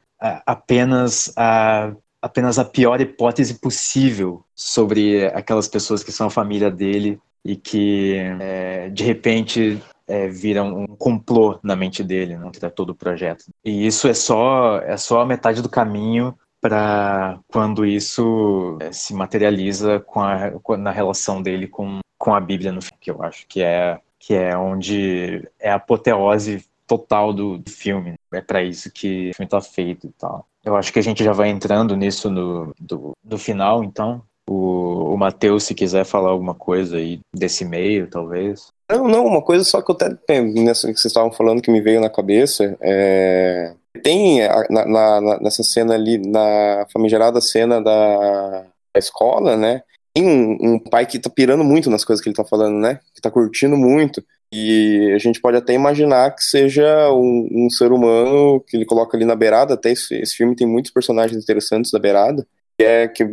[0.46, 7.18] apenas a, apenas a pior hipótese possível sobre aquelas pessoas que são a família dele
[7.44, 12.94] e que, é, de repente, é, viram um complô na mente dele, né, todo o
[12.94, 13.46] projeto.
[13.64, 19.14] E isso é só é só a metade do caminho para quando isso é, se
[19.14, 23.22] materializa com a, com, na relação dele com, com a Bíblia no filme, que eu
[23.22, 28.14] acho que é que é onde é a apoteose total do, do filme.
[28.33, 30.46] É para isso que o filme está feito e tal.
[30.62, 34.22] Eu acho que a gente já vai entrando nisso no do final, então.
[34.48, 38.71] O, o Matheus, se quiser falar alguma coisa aí desse meio, talvez.
[38.92, 41.81] Não, não, uma coisa só que eu até nessa que vocês estavam falando que me
[41.81, 48.61] veio na cabeça é tem na, na, nessa cena ali, na famigerada cena da,
[48.92, 49.83] da escola, né?
[50.14, 53.00] Tem um, um, pai que tá pirando muito nas coisas que ele tá falando, né?
[53.14, 54.22] Que tá curtindo muito.
[54.52, 59.16] E a gente pode até imaginar que seja um, um ser humano que ele coloca
[59.16, 59.74] ali na beirada.
[59.74, 62.46] Até esse, esse, filme tem muitos personagens interessantes da beirada.
[62.78, 63.24] Que é que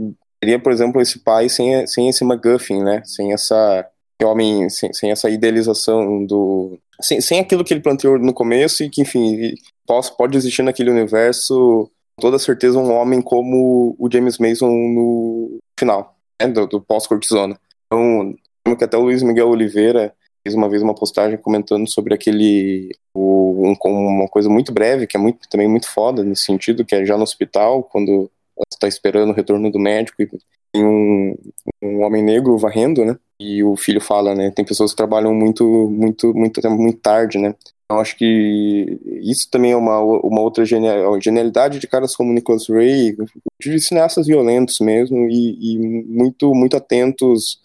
[0.42, 3.02] seria, por exemplo, esse pai sem, sem esse MacGuffin, né?
[3.06, 3.86] Sem essa
[4.26, 6.78] homem, sem, sem essa idealização do.
[7.02, 9.54] Sem, sem aquilo que ele planteou no começo e que, enfim,
[9.88, 15.60] pode, pode existir naquele universo, com toda certeza, um homem como o James Mason no
[15.80, 17.58] final, né, do, do pós-cortisona.
[17.86, 18.36] Então,
[18.78, 23.68] que até o Luiz Miguel Oliveira fez uma vez uma postagem comentando sobre aquele o,
[23.68, 27.06] um, uma coisa muito breve que é muito também muito foda nesse sentido que é
[27.06, 28.32] já no hospital quando
[28.72, 30.30] está esperando o retorno do médico e
[30.72, 31.36] tem um,
[31.82, 35.64] um homem negro varrendo né e o filho fala né tem pessoas que trabalham muito
[35.90, 37.56] muito muito muito tarde né
[37.92, 42.70] eu acho que isso também é uma, uma outra genial, genialidade de caras como Nicholas
[42.70, 43.18] Ray,
[43.60, 47.60] de cineastas violentos mesmo e, e muito muito atentos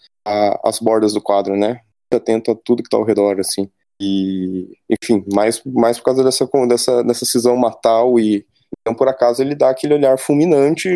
[0.63, 1.81] às bordas do quadro, né?
[2.11, 3.69] Muito atento a tudo que está ao redor, assim.
[4.01, 8.45] E, enfim, mais, mais por causa dessa, dessa, dessa cisão Matal e
[8.81, 10.89] então por acaso ele dá aquele olhar fulminante,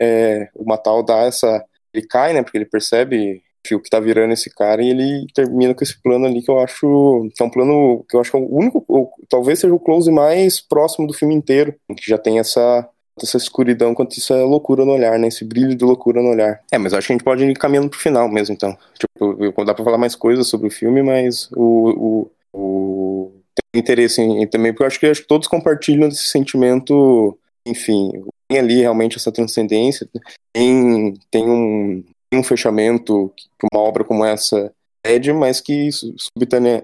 [0.00, 2.42] é, o Matal dá essa, ele cai, né?
[2.42, 6.26] Porque ele percebe o que tá virando esse cara e ele termina com esse plano
[6.26, 8.84] ali que eu acho que é um plano que eu acho que é o único,
[8.88, 12.88] ou, talvez seja o close mais próximo do filme inteiro, que já tem essa
[13.22, 15.28] essa escuridão, quanto é loucura no olhar, né?
[15.28, 16.60] Esse brilho de loucura no olhar.
[16.72, 18.76] É, mas acho que a gente pode ir caminhando pro final mesmo, então.
[18.98, 23.32] Tipo, dá pra falar mais coisas sobre o filme, mas o, o, o
[23.72, 28.10] tem interesse em, também, porque eu acho que, acho que todos compartilham desse sentimento, enfim,
[28.48, 30.08] tem ali realmente essa transcendência,
[30.52, 35.88] tem, tem um, um fechamento que uma obra como essa pede, mas que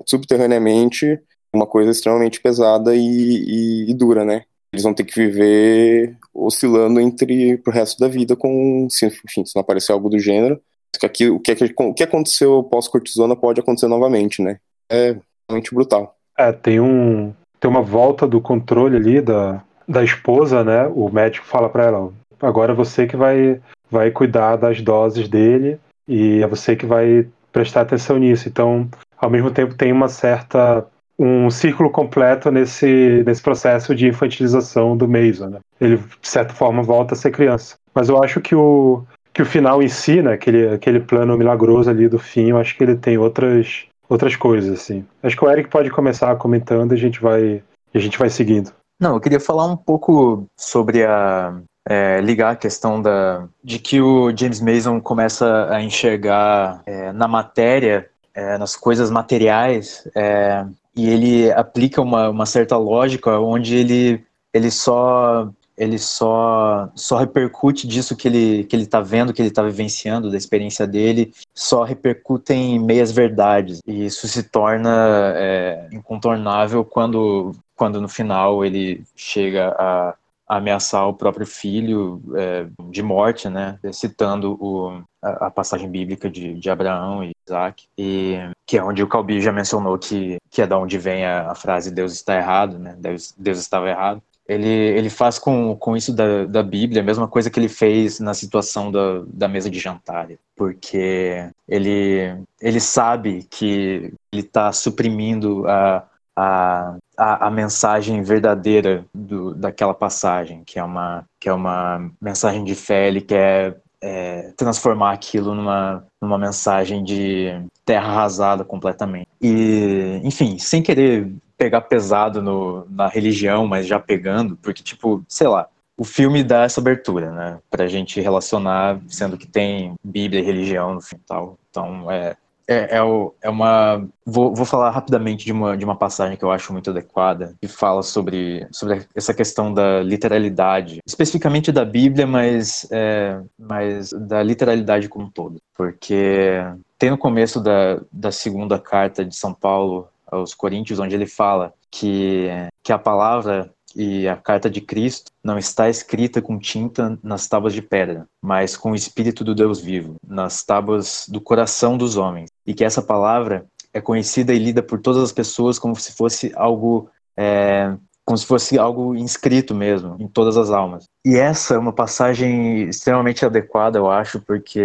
[0.06, 1.20] subterraneamente é
[1.56, 4.44] uma coisa extremamente pesada e, e, e, dura, né?
[4.72, 9.54] Eles vão ter que viver oscilando entre pro resto da vida com, se, enfim, se
[9.54, 10.61] não aparecer algo do gênero,
[10.98, 14.58] que aqui, o, que, o que aconteceu pós-cortisona pode acontecer novamente, né?
[14.90, 15.16] É
[15.48, 16.16] realmente brutal.
[16.37, 20.87] É, tem um tem uma volta do controle ali da, da esposa, né?
[20.87, 25.79] O médico fala para ela, agora é você que vai vai cuidar das doses dele
[26.07, 28.48] e é você que vai prestar atenção nisso.
[28.48, 30.87] Então, ao mesmo tempo, tem uma certa
[31.18, 35.48] um círculo completo nesse, nesse processo de infantilização do Mason.
[35.48, 35.59] Né?
[35.81, 37.77] Ele, de certa forma, volta a ser criança.
[37.92, 41.90] Mas eu acho que o, que o final em si, né, aquele, aquele plano milagroso
[41.90, 44.81] ali do fim, eu acho que ele tem outras, outras coisas.
[44.81, 45.05] Assim.
[45.20, 48.72] Acho que o Eric pode começar comentando e a gente vai, a gente vai seguindo.
[49.01, 51.57] Não, eu queria falar um pouco sobre a,
[51.88, 57.27] é, ligar a questão da, de que o James Mason começa a enxergar é, na
[57.27, 64.22] matéria, é, nas coisas materiais, é, e ele aplica uma, uma certa lógica onde ele,
[64.53, 65.48] ele só
[65.79, 70.31] ele só só repercute disso que ele que ele está vendo, que ele está vivenciando,
[70.31, 73.81] da experiência dele, só repercute em meias verdades.
[73.87, 80.14] E isso se torna é, incontornável quando quando no final ele chega a
[80.48, 83.78] ameaçar o próprio filho é, de morte, né?
[83.92, 89.02] Citando o, a, a, passagem bíblica de, de Abraão e Isaac, e, que é onde
[89.02, 92.34] o Calbi já mencionou que, que é da onde vem a, a frase Deus está
[92.37, 92.96] errado, né?
[92.98, 94.22] Deus, Deus estava errado.
[94.48, 98.18] Ele, ele faz com, com isso da, da Bíblia a mesma coisa que ele fez
[98.18, 105.68] na situação da, da mesa de jantar, porque ele, ele sabe que ele está suprimindo
[105.68, 106.02] a,
[106.34, 112.62] a, a, a, mensagem verdadeira do, daquela passagem, que é uma, que é uma mensagem
[112.62, 119.26] de fé, ele quer é, transformar aquilo numa, numa mensagem de terra arrasada completamente.
[119.42, 125.48] E, enfim, sem querer pegar pesado no, na religião, mas já pegando, porque, tipo, sei
[125.48, 130.44] lá, o filme dá essa abertura, né, pra gente relacionar, sendo que tem Bíblia e
[130.44, 131.59] religião no fim e tal.
[131.68, 132.37] Então, é,
[132.68, 134.07] é, é, é, uma.
[134.26, 137.66] Vou, vou falar rapidamente de uma, de uma passagem que eu acho muito adequada, que
[137.66, 145.09] fala sobre, sobre essa questão da literalidade, especificamente da Bíblia, mas, é, mas da literalidade
[145.09, 145.57] como um todo.
[145.74, 146.61] Porque
[146.98, 151.72] tem no começo da, da segunda carta de São Paulo aos Coríntios, onde ele fala
[151.90, 152.48] que,
[152.83, 157.72] que a palavra e a carta de Cristo não está escrita com tinta nas tábuas
[157.72, 162.50] de pedra, mas com o Espírito do Deus vivo, nas tábuas do coração dos homens.
[162.68, 166.52] E que essa palavra é conhecida e lida por todas as pessoas como se fosse
[166.54, 167.94] algo é,
[168.26, 171.04] como se fosse algo inscrito mesmo em todas as almas.
[171.24, 174.83] E essa é uma passagem extremamente adequada, eu acho, porque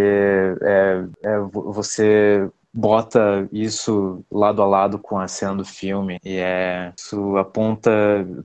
[0.61, 6.93] é, é você bota isso lado a lado com a cena do filme e é
[6.97, 7.91] isso aponta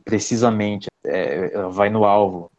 [0.04, 2.50] precisamente é, vai no alvo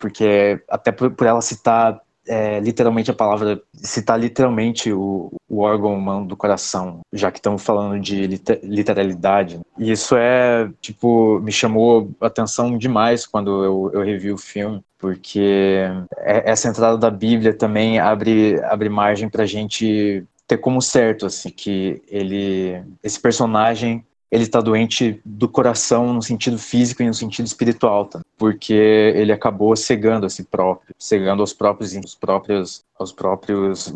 [0.00, 5.94] porque até por, por ela citar é, literalmente a palavra citar literalmente o, o, órgão
[5.94, 8.26] humano do coração, já que estamos falando de
[8.62, 9.60] literalidade.
[9.78, 15.84] E isso é, tipo, me chamou atenção demais quando eu, eu revi o filme, porque
[16.18, 21.26] é, essa entrada da Bíblia também abre, abre margem para a gente ter como certo
[21.26, 27.14] assim que ele esse personagem ele está doente do coração no sentido físico e no
[27.14, 28.20] sentido espiritual, tá?
[28.38, 33.92] porque ele acabou cegando a si próprio, cegando aos próprios aos próprios aos próprios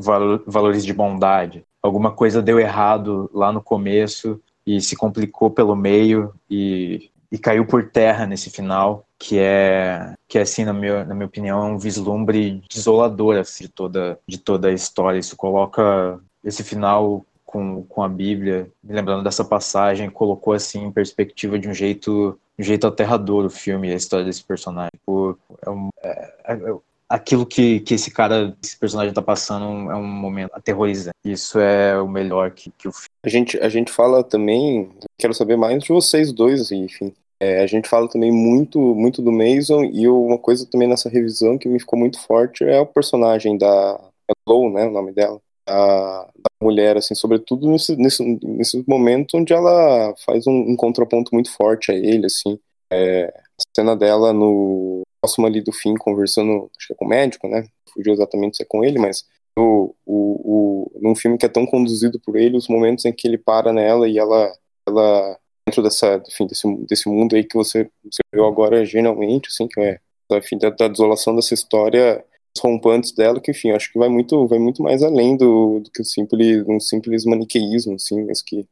[0.47, 1.65] valores de bondade.
[1.83, 7.67] Alguma coisa deu errado lá no começo e se complicou pelo meio e, e caiu
[7.67, 11.71] por terra nesse final, que é que é assim na minha, na minha opinião é
[11.71, 15.19] um vislumbre desolador assim, de toda de toda a história.
[15.19, 21.57] Isso coloca esse final com, com a Bíblia, lembrando dessa passagem, colocou assim em perspectiva
[21.57, 24.91] de um jeito, um jeito aterrador o filme, a história desse personagem.
[24.99, 26.75] Tipo, é um, é, é,
[27.09, 31.15] aquilo que, que esse cara, esse personagem está passando é um momento aterrorizante.
[31.25, 33.09] Isso é o melhor que, que o filme.
[33.25, 37.13] A gente, a gente fala também, quero saber mais de vocês dois, enfim.
[37.39, 41.57] É, a gente fala também muito, muito do Mason e uma coisa também nessa revisão
[41.57, 44.01] que me ficou muito forte é o personagem da
[44.49, 49.53] Low, né, o nome dela da, da mulher, assim, sobretudo nesse, nesse, nesse momento onde
[49.53, 52.59] ela faz um, um contraponto muito forte a ele, assim.
[52.93, 57.09] É, a cena dela no próximo ali do fim, conversando, acho que é com o
[57.09, 57.67] médico, né?
[57.93, 59.25] Fugiu exatamente se é com ele, mas
[59.59, 63.27] o, o, o, num filme que é tão conduzido por ele, os momentos em que
[63.27, 64.53] ele para nela e ela,
[64.87, 69.67] ela dentro dessa, enfim, desse, desse mundo aí que você, você viu agora, geralmente, assim,
[69.67, 69.99] que é,
[70.33, 72.25] enfim, da, da desolação dessa história,
[72.63, 76.05] rompantes dela, que, enfim, acho que vai muito, vai muito mais além do, do que
[76.05, 78.67] simples, um simples maniqueísmo, assim, mas que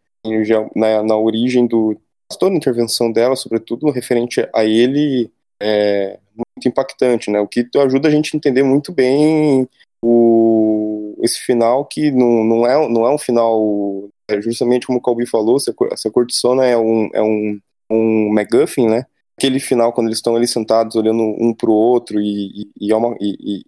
[0.45, 1.97] já, na, na origem do,
[2.39, 7.41] toda a intervenção dela, sobretudo referente a ele, é muito impactante, né?
[7.41, 9.69] O que ajuda a gente a entender muito bem
[10.03, 15.03] o, esse final que não, não, é, não é um final, é justamente como o
[15.03, 15.57] Calbi falou,
[15.91, 19.07] essa cortisona é um, é um, um MacGuffin, né?
[19.39, 22.93] Aquele final, quando eles estão ali sentados olhando um para o outro e, e, e,
[22.93, 23.65] é uma, e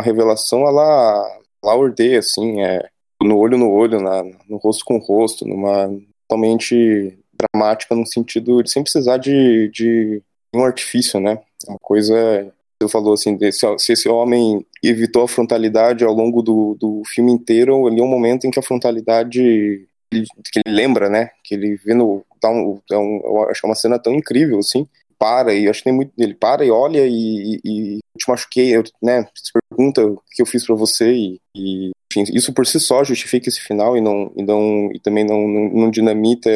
[0.00, 2.88] uma revelação, ela, ela ordeia, assim, é,
[3.22, 5.90] no olho no olho, na, no rosto com rosto, numa
[6.26, 10.22] totalmente dramática no sentido de sem precisar de, de
[10.54, 11.38] um artifício, né?
[11.66, 16.74] Uma coisa você falou assim, desse, se esse homem evitou a frontalidade ao longo do,
[16.80, 21.30] do filme inteiro, ali é um momento em que a frontalidade que ele lembra, né?
[21.44, 22.24] Que ele vê no.
[22.42, 24.88] Dá um, é um, eu acho é uma cena tão incrível, assim.
[25.20, 26.12] Para, e acho que tem muito.
[26.16, 29.28] Ele para e olha e, e, e te machuquei, eu, né?
[29.34, 33.04] Se pergunta o que eu fiz para você e, e, enfim, isso por si só
[33.04, 36.50] justifica esse final e não e, não, e também não, não, não dinamita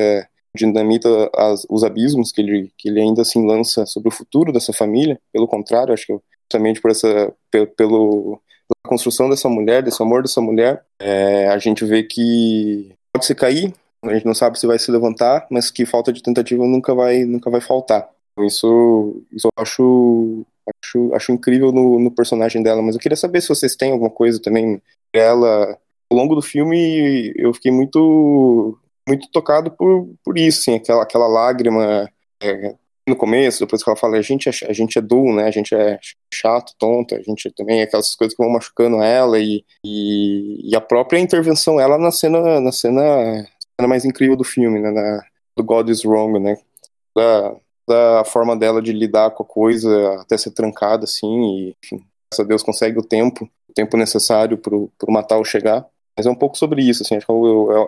[0.57, 4.73] dinamita as, os abismos que ele, que ele ainda assim lança sobre o futuro dessa
[4.73, 5.21] família.
[5.31, 8.39] Pelo contrário, acho que justamente por essa, pelo, pela
[8.87, 13.75] construção dessa mulher, desse amor dessa mulher, é, a gente vê que pode se cair,
[14.03, 17.25] a gente não sabe se vai se levantar, mas que falta de tentativa nunca vai,
[17.25, 18.09] nunca vai faltar.
[18.41, 20.45] Isso, isso eu acho,
[20.83, 22.83] acho, acho incrível no, no personagem dela.
[22.83, 25.79] Mas eu queria saber se vocês têm alguma coisa também dela.
[26.11, 31.27] Ao longo do filme, eu fiquei muito muito tocado por, por isso, assim, aquela, aquela
[31.27, 32.11] lágrima
[32.43, 32.75] é,
[33.09, 35.51] no começo, depois que ela fala, a gente é, a gente é dull, né, a
[35.51, 35.99] gente é
[36.33, 40.81] chato, tonto, a gente também, aquelas coisas que vão machucando ela e, e, e, a
[40.81, 43.03] própria intervenção, ela na cena, na cena,
[43.79, 45.23] cena mais incrível do filme, né, na,
[45.57, 46.57] do God is Wrong, né,
[47.15, 47.55] da,
[47.87, 51.97] da forma dela de lidar com a coisa até ser trancada, assim, e, enfim,
[52.31, 55.87] graças a Deus consegue o tempo, o tempo necessário pro, pro Matal chegar.
[56.17, 57.33] Mas é um pouco sobre isso, assim, acho que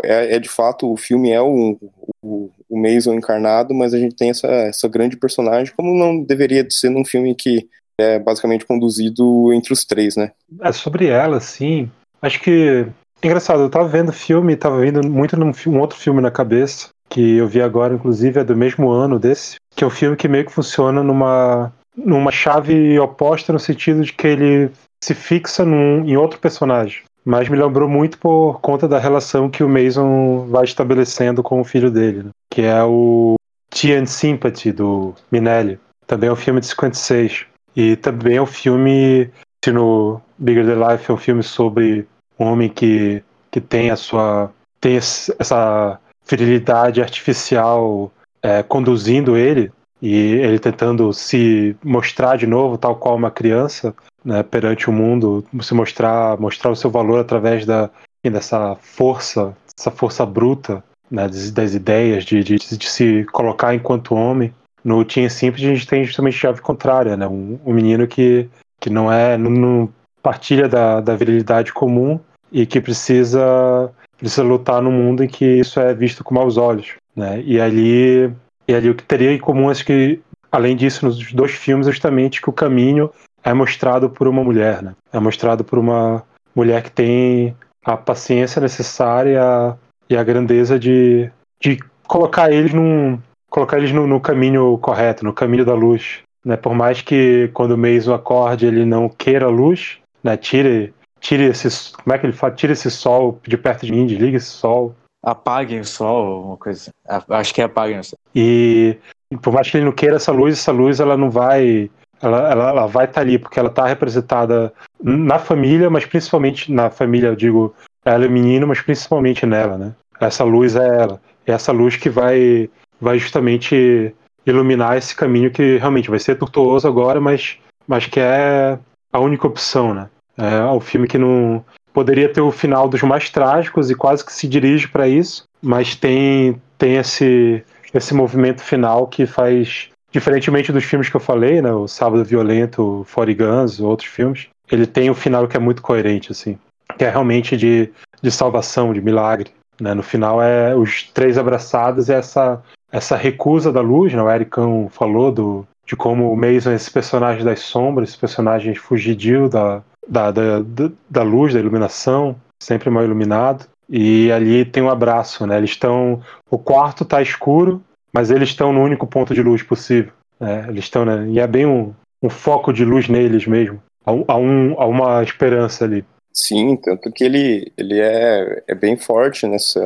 [0.05, 1.79] é, é, de fato, o filme é o,
[2.21, 6.67] o, o Mason encarnado, mas a gente tem essa, essa grande personagem, como não deveria
[6.69, 10.33] ser num filme que é basicamente conduzido entre os três, né?
[10.61, 11.91] É sobre ela, sim.
[12.21, 12.87] Acho que.
[13.23, 17.37] Engraçado, eu tava vendo filme, tava vendo muito num um outro filme na cabeça, que
[17.37, 20.45] eu vi agora, inclusive, é do mesmo ano desse, que é um filme que meio
[20.45, 24.71] que funciona numa, numa chave oposta no sentido de que ele
[25.03, 29.65] se fixa num, em outro personagem mas me lembrou muito por conta da relação que
[29.65, 32.31] o Mason vai estabelecendo com o filho dele, né?
[32.49, 33.35] que é o
[33.69, 35.81] Tea and Sympathy do Minelli.
[36.07, 37.47] Também é um filme de 56.
[37.75, 39.29] E também é um filme,
[39.63, 42.07] se no Bigger Than Life é um filme sobre
[42.39, 48.13] um homem que, que tem a sua tem essa virilidade artificial
[48.43, 54.43] é, conduzindo ele e ele tentando se mostrar de novo tal qual uma criança né,
[54.43, 57.89] perante o mundo, se mostrar, mostrar o seu valor através da,
[58.25, 64.15] dessa força, essa força bruta né, das, das, ideias, de, de, de, se colocar enquanto
[64.15, 64.53] homem.
[64.85, 68.49] No Tinha Simples a gente tem justamente chave contrária, né, um, um menino que,
[68.81, 69.89] que não é, não, não
[70.23, 72.19] partilha da, da virilidade comum
[72.51, 76.95] e que precisa precisa lutar num mundo em que isso é visto com maus olhos,
[77.15, 77.43] né?
[77.45, 78.33] E ali
[78.69, 82.41] e ali o que teria em comum acho que além disso nos dois filmes justamente
[82.41, 83.11] que o caminho
[83.45, 84.95] é mostrado por uma mulher, né?
[85.13, 86.25] É mostrado por uma
[86.55, 89.77] mulher que tem a paciência necessária
[90.11, 95.33] e a grandeza de, de colocar eles num colocar eles no, no, caminho correto, no
[95.33, 96.57] caminho da luz, né?
[96.57, 100.37] Por mais que quando o Mason acorde ele não queira a luz, né?
[100.37, 102.55] Tire tire esse como é que ele fala?
[102.55, 104.95] Tire esse sol de perto de mim, desliga esse sol.
[105.23, 106.91] Apaguem o sol, uma coisa.
[107.29, 108.19] Acho que é apaguem o sol.
[108.35, 108.97] E
[109.43, 112.69] por mais que ele não queira essa luz, essa luz ela não vai ela, ela,
[112.71, 117.29] ela vai estar tá ali porque ela está representada na família, mas principalmente na família,
[117.29, 117.75] eu digo,
[118.05, 119.95] ela é menino, mas principalmente nela, né?
[120.21, 121.21] Essa luz é ela.
[121.47, 124.15] É essa luz que vai, vai justamente
[124.47, 128.79] iluminar esse caminho que realmente vai ser tortuoso agora, mas, mas que é
[129.13, 130.09] a única opção, né?
[130.37, 134.33] É um filme que não poderia ter o final dos mais trágicos e quase que
[134.33, 137.65] se dirige para isso, mas tem tem esse
[137.95, 141.71] esse movimento final que faz Diferentemente dos filmes que eu falei, né?
[141.71, 146.33] O Sábado Violento, Forty Guns, outros filmes, ele tem um final que é muito coerente,
[146.33, 146.59] assim.
[146.97, 147.91] Que é realmente de,
[148.23, 149.51] de salvação, de milagre.
[149.79, 149.93] Né?
[149.93, 154.23] No final é os três abraçados e essa, essa recusa da luz, né?
[154.23, 158.75] O Ericão falou do, de como o Mason é esse personagem das sombras, esse personagem
[158.75, 160.63] fugidio da, da, da,
[161.09, 163.67] da luz, da iluminação, sempre mal iluminado.
[163.89, 165.57] E ali tem um abraço, né?
[165.57, 166.21] Eles estão.
[166.51, 167.83] O quarto está escuro,
[168.13, 170.13] mas eles estão no único ponto de luz possível.
[170.41, 170.67] Né?
[170.69, 171.27] Eles estão, né?
[171.29, 173.81] E é bem um, um foco de luz neles mesmo.
[174.05, 176.05] Há, um, há uma esperança ali.
[176.33, 179.81] Sim, tanto que ele, ele é, é bem forte nessa,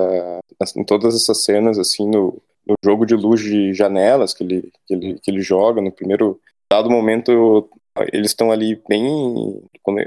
[0.76, 4.94] em todas essas cenas, assim, no, no jogo de luz de janelas que ele, que
[4.94, 5.80] ele, que ele joga.
[5.80, 6.38] No primeiro
[6.70, 7.68] dado momento,
[8.12, 9.62] eles estão ali bem.
[9.82, 10.00] Quando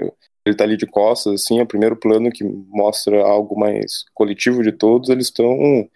[0.45, 4.61] ele tá ali de costas, assim, é o primeiro plano que mostra algo mais coletivo
[4.61, 5.88] de todos, eles estão,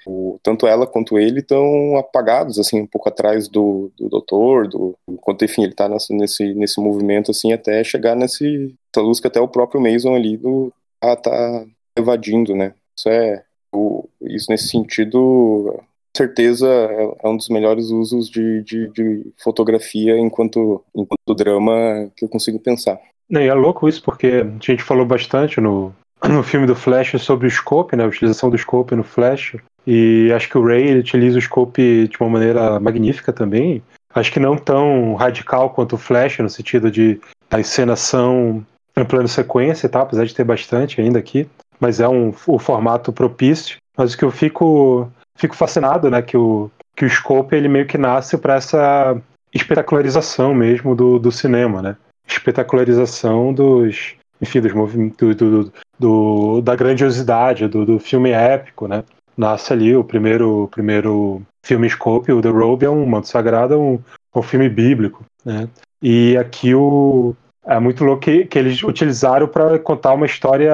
[0.41, 5.43] tanto ela quanto ele estão apagados, assim, um pouco atrás do, do doutor, do, enquanto,
[5.43, 9.39] enfim, ele tá nesse, nesse, nesse movimento, assim, até chegar nesse, essa luz que até
[9.41, 11.65] o próprio Mason ali do, tá, tá
[11.97, 15.83] evadindo, né, isso é, o, isso nesse sentido,
[16.17, 22.25] certeza é, é um dos melhores usos de, de, de, fotografia enquanto, enquanto drama que
[22.25, 22.97] eu consigo pensar.
[23.29, 25.93] E é louco isso, porque a gente falou bastante no,
[26.27, 29.55] no filme do Flash sobre o scope, né, a utilização do scope no Flash,
[29.85, 33.81] e acho que o Ray utiliza o scope de uma maneira magnífica também.
[34.13, 38.65] Acho que não tão radical quanto o Flash, no sentido de a encenação
[38.97, 40.01] em plano sequência, tá?
[40.01, 41.47] apesar de ter bastante ainda aqui,
[41.79, 43.77] mas é um, o formato propício.
[43.95, 47.85] Mas o que eu fico, fico fascinado, né, que o, que o scope ele meio
[47.85, 49.15] que nasce para essa
[49.53, 51.95] espetacularização mesmo do, do cinema, né?
[52.27, 59.03] espetacularização dos, enfim, dos movimentos, do, do, do, da grandiosidade do, do filme épico, né?
[59.37, 63.77] Nasce ali o primeiro, primeiro filme Scope, o The Robe, é um manto sagrado, é
[63.77, 63.99] um,
[64.35, 65.69] um filme bíblico, né?
[66.01, 67.35] E aqui o
[67.65, 70.73] é muito louco que, que eles utilizaram para contar uma história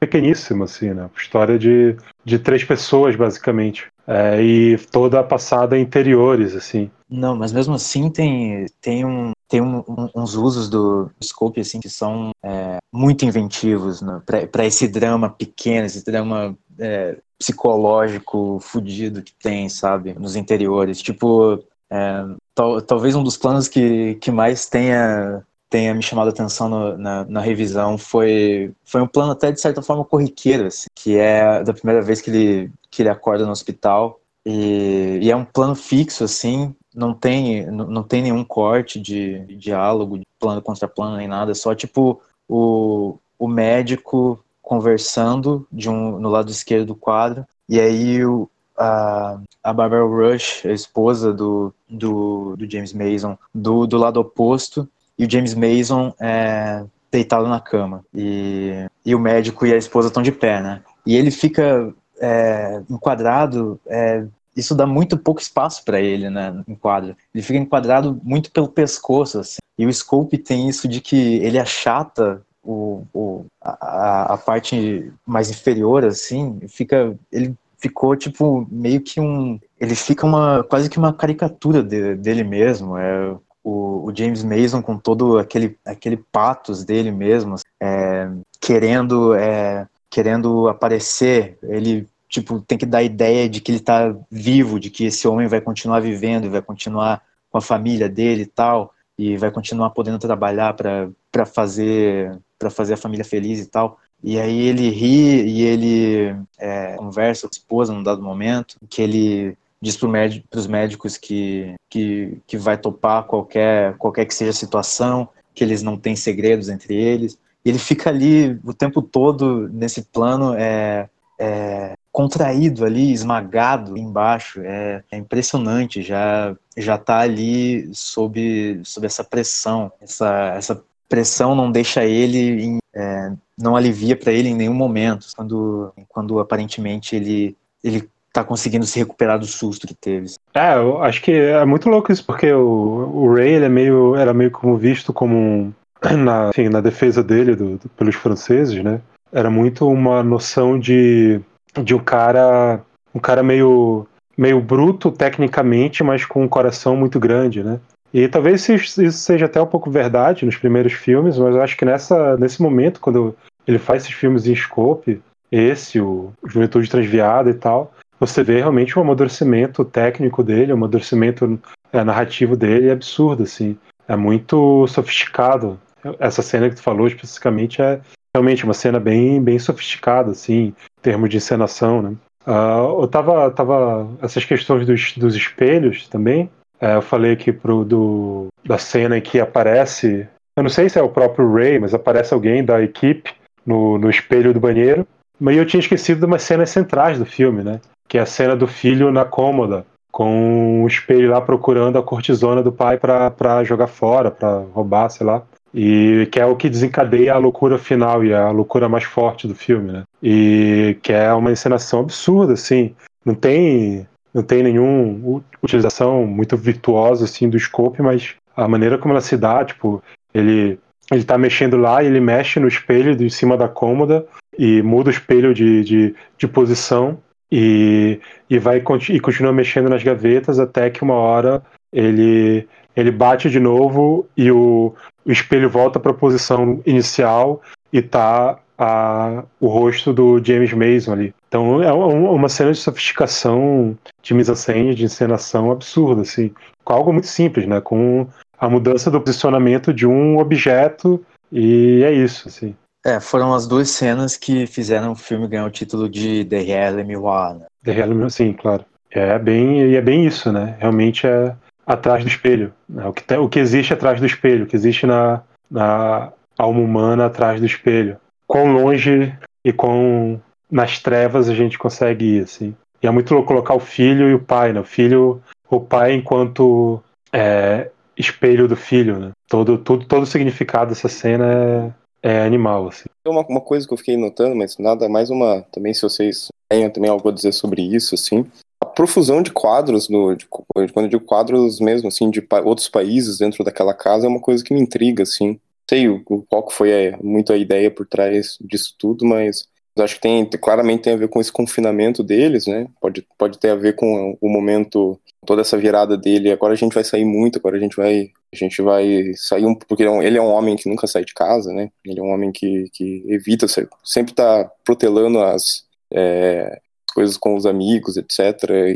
[0.00, 1.08] pequeníssima, assim, né?
[1.16, 3.86] História de, de três pessoas, basicamente.
[4.06, 6.90] É, e toda passada interiores, assim.
[7.08, 11.80] Não, mas mesmo assim tem, tem um, tem um, um, uns usos do scope assim
[11.80, 19.22] que são é, muito inventivos né, para esse drama pequeno, esse drama é, psicológico fudido
[19.22, 21.00] que tem, sabe, nos interiores.
[21.00, 22.24] Tipo, é,
[22.54, 25.42] tal, talvez um dos planos que, que mais tenha
[25.74, 29.60] tenha me chamado a atenção no, na, na, revisão foi, foi um plano até de
[29.60, 33.50] certa forma corriqueiro, assim, que é da primeira vez que ele, que ele acorda no
[33.50, 34.20] hospital.
[34.46, 39.56] E, e, é um plano fixo, assim, não tem, não tem nenhum corte de, de
[39.56, 45.90] diálogo, de plano contra plano, nem nada, é só tipo o, o médico conversando de
[45.90, 48.48] um, no lado esquerdo do quadro, e aí o,
[48.78, 54.88] a, a Barbara Rush, a esposa do, do, do James Mason, do, do lado oposto,
[55.18, 58.04] e o James Mason é, deitado na cama.
[58.14, 60.82] E, e o médico e a esposa estão de pé, né?
[61.06, 64.24] E ele fica é, enquadrado é,
[64.56, 67.16] isso dá muito pouco espaço para ele, né, em quadro.
[67.34, 69.58] Ele fica enquadrado muito pelo pescoço, assim.
[69.76, 75.50] E o Scope tem isso de que ele achata o, o a, a, parte mais
[75.50, 81.12] inferior, assim, fica, ele ficou tipo meio que um, ele fica uma quase que uma
[81.12, 82.96] caricatura de, dele mesmo.
[82.96, 83.34] É
[83.64, 90.68] o, o, James Mason com todo aquele aquele patos dele mesmo, é, querendo é, querendo
[90.68, 95.04] aparecer, ele tipo, tem que dar a ideia de que ele está vivo, de que
[95.04, 99.50] esse homem vai continuar vivendo, vai continuar com a família dele e tal, e vai
[99.50, 103.98] continuar podendo trabalhar para fazer para fazer a família feliz e tal.
[104.22, 109.02] E aí ele ri e ele é, conversa com a esposa num dado momento, que
[109.02, 114.54] ele diz para os médicos que, que, que vai topar qualquer, qualquer que seja a
[114.54, 117.38] situação, que eles não têm segredos entre eles.
[117.62, 121.08] E ele fica ali o tempo todo nesse plano é,
[121.38, 124.62] é, contraído ali, esmagado embaixo.
[124.62, 129.92] É, é, impressionante, já já está ali sob, sob essa pressão.
[130.00, 135.26] Essa, essa pressão não deixa ele, em, é, não alivia para ele em nenhum momento,
[135.36, 137.54] quando, quando aparentemente ele
[137.84, 140.26] ele está conseguindo se recuperar do susto que teve.
[140.52, 144.16] É, eu acho que é muito louco isso, porque o, o Ray ele é meio,
[144.16, 145.72] era meio como visto como um,
[146.18, 149.00] na, enfim, na defesa dele do, do, pelos franceses, né?
[149.32, 151.40] Era muito uma noção de
[151.82, 152.80] de um cara,
[153.14, 154.06] um cara meio,
[154.36, 157.80] meio bruto tecnicamente, mas com um coração muito grande, né?
[158.12, 161.84] E talvez isso seja até um pouco verdade nos primeiros filmes, mas eu acho que
[161.84, 163.34] nessa, nesse momento, quando
[163.66, 165.20] ele faz esses filmes em scope,
[165.50, 171.58] esse, o Juventude Transviada e tal, você vê realmente um amadurecimento técnico dele, um amadurecimento
[171.92, 173.76] é, narrativo dele é absurdo, assim.
[174.06, 175.78] É muito sofisticado.
[176.18, 178.00] Essa cena que tu falou especificamente é
[178.34, 182.14] realmente uma cena bem, bem sofisticada, assim, em termos de encenação, né?
[182.46, 186.50] Uh, eu tava, tava essas questões dos, dos espelhos também.
[186.80, 190.28] É, eu falei aqui pro, do, da cena em que aparece.
[190.56, 193.32] Eu não sei se é o próprio Ray, mas aparece alguém da equipe
[193.64, 195.06] no, no espelho do banheiro.
[195.40, 197.80] Mas eu tinha esquecido de umas cenas centrais do filme, né?
[198.08, 202.62] Que é a cena do filho na cômoda, com o espelho lá procurando a cortisona
[202.62, 205.42] do pai para jogar fora, para roubar, sei lá.
[205.74, 209.56] E que é o que desencadeia a loucura final e a loucura mais forte do
[209.56, 210.02] filme, né?
[210.22, 212.94] E que é uma encenação absurda, assim.
[213.24, 219.14] Não tem, não tem nenhuma utilização muito virtuosa, assim, do scope, mas a maneira como
[219.14, 220.00] ela se dá, tipo,
[220.32, 220.78] ele
[221.12, 224.24] ele tá mexendo lá e ele mexe no espelho de cima da cômoda
[224.58, 227.18] e muda o espelho de, de, de posição
[227.50, 232.66] e, e vai e continua mexendo nas gavetas até que uma hora ele
[232.96, 237.60] ele bate de novo e o, o espelho volta para a posição inicial
[237.92, 241.34] e tá a, o rosto do James Mason ali.
[241.48, 246.52] Então é uma cena de sofisticação de mise-en-scène, de encenação absurda, assim,
[246.84, 247.80] com algo muito simples, né?
[247.80, 248.26] Com
[248.58, 252.74] a mudança do posicionamento de um objeto e é isso, assim.
[253.06, 256.94] É, foram as duas cenas que fizeram o filme ganhar o título de The Real.
[256.94, 257.66] Né?
[257.82, 258.84] The Real sim, claro.
[259.10, 260.76] É bem, e é bem isso, né?
[260.80, 261.54] Realmente é
[261.86, 262.72] atrás do espelho.
[262.88, 263.06] Né?
[263.06, 266.80] O, que tem, o que existe atrás do espelho, o que existe na, na alma
[266.80, 268.16] humana atrás do espelho.
[268.46, 269.32] Quão longe
[269.64, 270.40] e quão
[270.70, 272.74] nas trevas a gente consegue ir, assim.
[273.02, 274.80] E é muito louco colocar o filho e o pai, né?
[274.80, 279.30] O filho, o pai enquanto é, espelho do filho, né?
[279.46, 281.94] Todo, todo, todo o significado dessa cena
[282.24, 283.04] é, animal, assim.
[283.26, 285.60] Uma, uma coisa que eu fiquei notando, mas nada mais uma.
[285.70, 288.46] Também, se vocês tenham também algo a dizer sobre isso, assim.
[288.80, 292.88] A profusão de quadros, no, de, quando eu digo quadros mesmo, assim, de pa, outros
[292.88, 295.60] países dentro daquela casa, é uma coisa que me intriga, assim.
[295.88, 299.68] Sei o, qual foi muito a ideia por trás disso tudo, mas
[300.02, 302.86] acho que tem, claramente tem a ver com esse confinamento deles, né?
[303.00, 306.94] Pode, pode ter a ver com o momento toda essa virada dele, agora a gente
[306.94, 310.42] vai sair muito, agora a gente vai a gente vai sair um porque ele é
[310.42, 311.90] um homem que nunca sai de casa, né?
[312.04, 313.66] Ele é um homem que, que evita
[314.04, 316.80] sempre tá protelando as é,
[317.12, 318.40] coisas com os amigos, etc.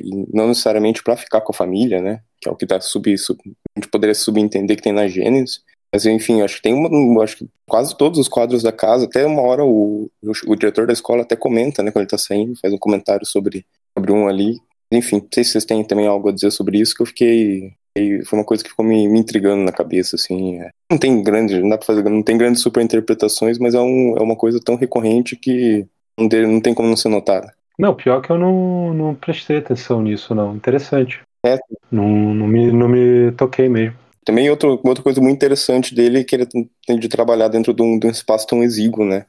[0.02, 2.20] E não necessariamente para ficar com a família, né?
[2.40, 5.60] Que é o que tá sub, sub a gente poderia subentender que tem na Gênesis.
[5.92, 9.24] Mas enfim, acho que tem uma, acho que quase todos os quadros da casa, até
[9.24, 12.58] uma hora o, o, o diretor da escola até comenta, né, quando ele tá saindo,
[12.60, 13.64] faz um comentário sobre,
[13.96, 14.60] sobre um ali,
[14.90, 17.72] enfim, não sei se vocês têm também algo a dizer sobre isso, que eu fiquei.
[18.26, 20.60] Foi uma coisa que ficou me, me intrigando na cabeça, assim.
[20.60, 20.70] É.
[20.90, 24.22] Não tem grande, não dá pra fazer, não tem grandes superinterpretações, mas é, um, é
[24.22, 25.84] uma coisa tão recorrente que
[26.18, 27.52] não, de, não tem como não ser notada.
[27.78, 30.54] Não, pior que eu não, não prestei atenção nisso, não.
[30.54, 31.20] Interessante.
[31.44, 31.58] É.
[31.90, 33.96] Não, não, me, não me toquei mesmo.
[34.28, 36.46] Também outro, outra coisa muito interessante dele é que ele
[36.86, 39.24] tem de trabalhar dentro de um, de um espaço tão exíguo, né?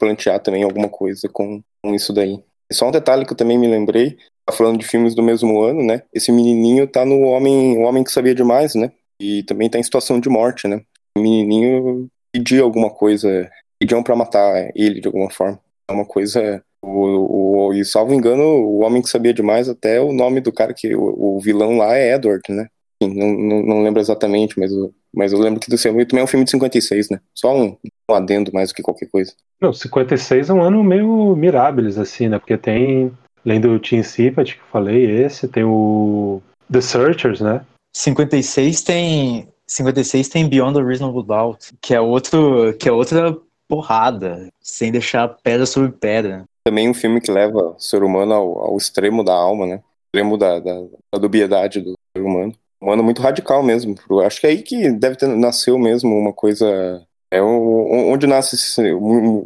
[0.00, 2.42] Plantear também alguma coisa com, com isso daí.
[2.72, 5.84] Só um detalhe que eu também me lembrei, tá falando de filmes do mesmo ano,
[5.84, 6.02] né?
[6.12, 8.90] Esse menininho tá no Homem, o Homem que Sabia Demais, né?
[9.20, 10.82] E também tá em situação de morte, né?
[11.16, 15.60] O menininho pediu alguma coisa, pediam para matar ele de alguma forma.
[15.88, 16.60] É uma coisa.
[16.84, 20.74] O, o, e salvo engano, o Homem que Sabia Demais, até o nome do cara
[20.74, 20.96] que.
[20.96, 22.66] O, o vilão lá é Edward, né?
[23.08, 24.70] Não, não, não, lembro exatamente, mas,
[25.14, 27.20] mas eu lembro que do filme também é um filme de 56, né?
[27.34, 27.76] Só um,
[28.10, 29.32] um adendo mais do que qualquer coisa.
[29.60, 32.38] Não, 56 é um ano meio miráveis, assim, né?
[32.38, 33.12] Porque tem
[33.44, 36.40] Além do Team Sympathy, que eu falei, esse, tem o
[36.70, 37.64] The Searchers, né?
[37.94, 43.36] 56 tem 56 tem Beyond a Reasonable Doubt, que é outro, que é outra
[43.68, 46.44] porrada, sem deixar pedra sobre pedra.
[46.64, 49.82] Também um filme que leva o ser humano ao, ao extremo da alma, né?
[50.06, 50.82] Extremo da, da,
[51.12, 52.54] da dubiedade do ser humano.
[52.82, 53.94] Um ano muito radical mesmo.
[54.24, 58.56] Acho que é aí que deve ter nasceu mesmo uma coisa é onde nasce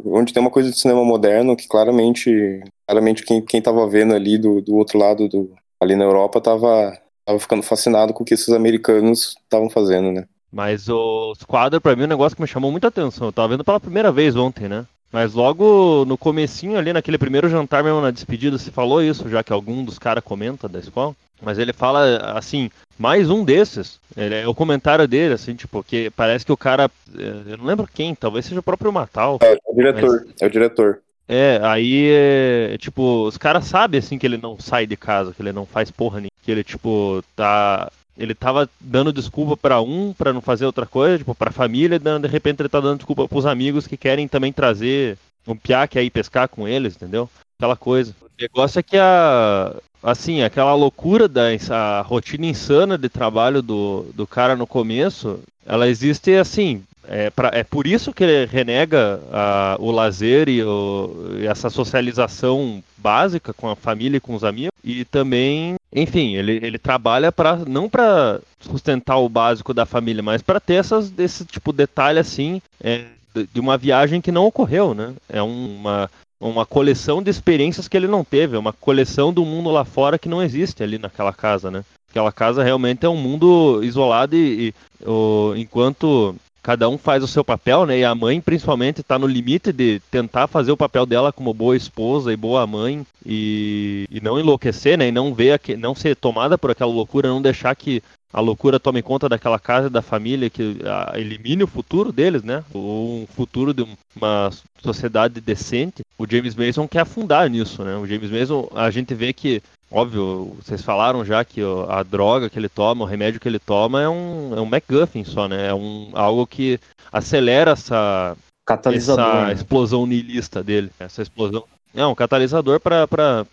[0.05, 4.37] onde tem uma coisa de cinema moderno que claramente claramente quem quem estava vendo ali
[4.37, 8.33] do, do outro lado do ali na Europa estava tava ficando fascinado com o que
[8.33, 10.25] esses americanos estavam fazendo, né?
[10.51, 13.27] Mas os quadros para mim é um negócio que me chamou muita atenção.
[13.27, 14.85] Eu tava vendo pela primeira vez ontem, né?
[15.11, 19.43] Mas logo no comecinho ali, naquele primeiro jantar mesmo na despedida, se falou isso, já
[19.43, 21.15] que algum dos caras comenta da escola.
[21.41, 26.09] Mas ele fala assim, mais um desses, ele, é o comentário dele, assim, tipo, que
[26.11, 29.37] parece que o cara, é, eu não lembro quem, talvez seja o próprio Matal.
[29.41, 30.99] É, é o diretor, mas, é o diretor.
[31.29, 35.41] É, aí, é, tipo, os caras sabem, assim, que ele não sai de casa, que
[35.41, 37.91] ele não faz porra nenhuma, que ele, tipo, tá...
[38.17, 42.27] Ele tava dando desculpa para um, para não fazer outra coisa, tipo, pra família, de
[42.27, 46.09] repente ele tá dando desculpa pros amigos que querem também trazer um piá que aí
[46.09, 47.29] pescar com eles, entendeu?
[47.57, 48.13] Aquela coisa.
[48.21, 54.05] O negócio é que a, assim, aquela loucura da a rotina insana de trabalho do,
[54.13, 59.19] do cara no começo, ela existe assim, é, pra, é por isso que ele renega
[59.31, 64.43] a, o lazer e, o, e essa socialização básica com a família e com os
[64.43, 64.71] amigos.
[64.83, 70.41] E também, enfim, ele, ele trabalha para não para sustentar o básico da família, mas
[70.41, 74.93] para ter essas, esse tipo de detalhe assim é, de uma viagem que não ocorreu,
[74.93, 75.13] né?
[75.29, 79.69] É uma, uma coleção de experiências que ele não teve, é uma coleção do mundo
[79.69, 81.83] lá fora que não existe ali naquela casa, né?
[82.09, 87.27] Aquela casa realmente é um mundo isolado e, e o, enquanto cada um faz o
[87.27, 87.99] seu papel, né?
[87.99, 91.77] E a mãe, principalmente, está no limite de tentar fazer o papel dela como boa
[91.77, 95.07] esposa e boa mãe e, e não enlouquecer, né?
[95.07, 98.01] E não ver, não ser tomada por aquela loucura, não deixar que
[98.31, 102.63] a loucura tome conta daquela casa da família, que a, elimine o futuro deles, né?
[102.73, 104.51] Ou um futuro de uma
[104.81, 106.03] sociedade decente.
[106.17, 107.95] O James Mason quer afundar nisso, né?
[107.95, 112.59] O James Mason, a gente vê que Óbvio, vocês falaram já que a droga que
[112.59, 115.67] ele toma, o remédio que ele toma é um, é um MacGuffin só, né?
[115.67, 116.77] É um, algo que
[117.09, 119.53] acelera essa, catalisador, essa né?
[119.53, 120.91] explosão nihilista dele.
[120.99, 121.63] Essa explosão.
[121.95, 123.07] É um catalisador para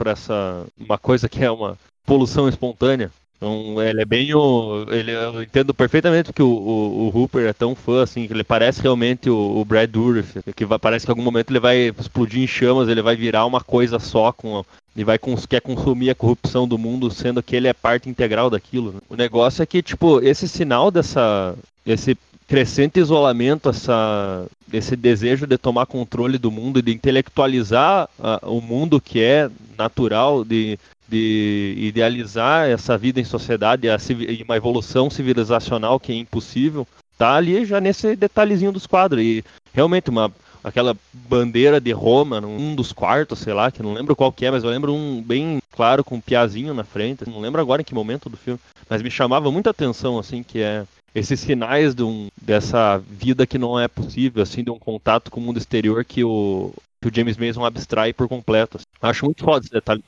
[0.06, 0.66] essa.
[0.78, 3.12] Uma coisa que é uma poluição espontânea.
[3.36, 4.86] Então, ele é bem o.
[4.88, 8.44] Ele, eu entendo perfeitamente que o, o, o Hooper é tão fã, assim, que ele
[8.44, 11.92] parece realmente o, o Brad Dourif, que vai, parece que em algum momento ele vai
[11.98, 14.64] explodir em chamas, ele vai virar uma coisa só com
[14.96, 18.48] e vai cons quer consumir a corrupção do mundo, sendo que ele é parte integral
[18.48, 18.92] daquilo.
[18.92, 19.00] Né?
[19.08, 21.54] O negócio é que, tipo, esse sinal dessa.
[21.84, 22.16] esse
[22.46, 29.00] crescente isolamento, essa, esse desejo de tomar controle do mundo de intelectualizar uh, o mundo
[29.00, 30.78] que é natural, de,
[31.08, 36.86] de idealizar essa vida em sociedade e uma evolução civilizacional que é impossível,
[37.18, 39.22] tá ali já nesse detalhezinho dos quadros.
[39.22, 40.32] E realmente uma
[40.64, 44.50] aquela bandeira de Roma num dos quartos, sei lá, que não lembro qual que é,
[44.50, 47.28] mas eu lembro um bem claro com um piazinho na frente.
[47.28, 50.60] Não lembro agora em que momento do filme, mas me chamava muita atenção assim que
[50.60, 50.84] é
[51.14, 55.38] esses sinais de um, dessa vida que não é possível, assim, de um contato com
[55.38, 56.72] o mundo exterior que o,
[57.04, 58.78] que o James Mason abstrai por completo.
[59.00, 60.02] Acho muito foda esse detalhe.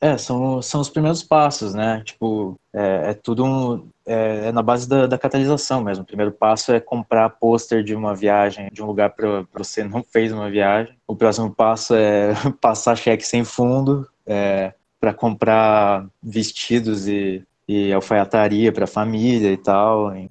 [0.00, 2.02] É, são, são os primeiros passos, né?
[2.04, 6.04] Tipo, é, é tudo um, é, é, na base da, da, catalisação mesmo.
[6.04, 10.04] O primeiro passo é comprar pôster de uma viagem, de um lugar para você não
[10.04, 10.94] fez uma viagem.
[11.08, 18.70] O próximo passo é passar cheque sem fundo é, para comprar vestidos e, e alfaiataria
[18.70, 20.12] para a família e tal.
[20.12, 20.28] É,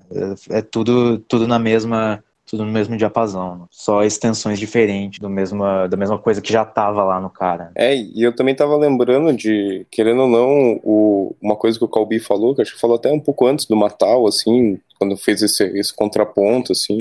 [0.51, 3.65] é, tudo, tudo na mesma tudo no mesmo diapasão, né?
[3.69, 7.71] só extensões diferentes do mesma, da mesma coisa que já estava lá no cara.
[7.75, 11.89] É, e eu também estava lembrando de, querendo ou não, o, uma coisa que o
[11.89, 15.41] Calbi falou, que acho que falou até um pouco antes do Matal, assim, quando fez
[15.41, 16.97] esse, esse contraponto, assim,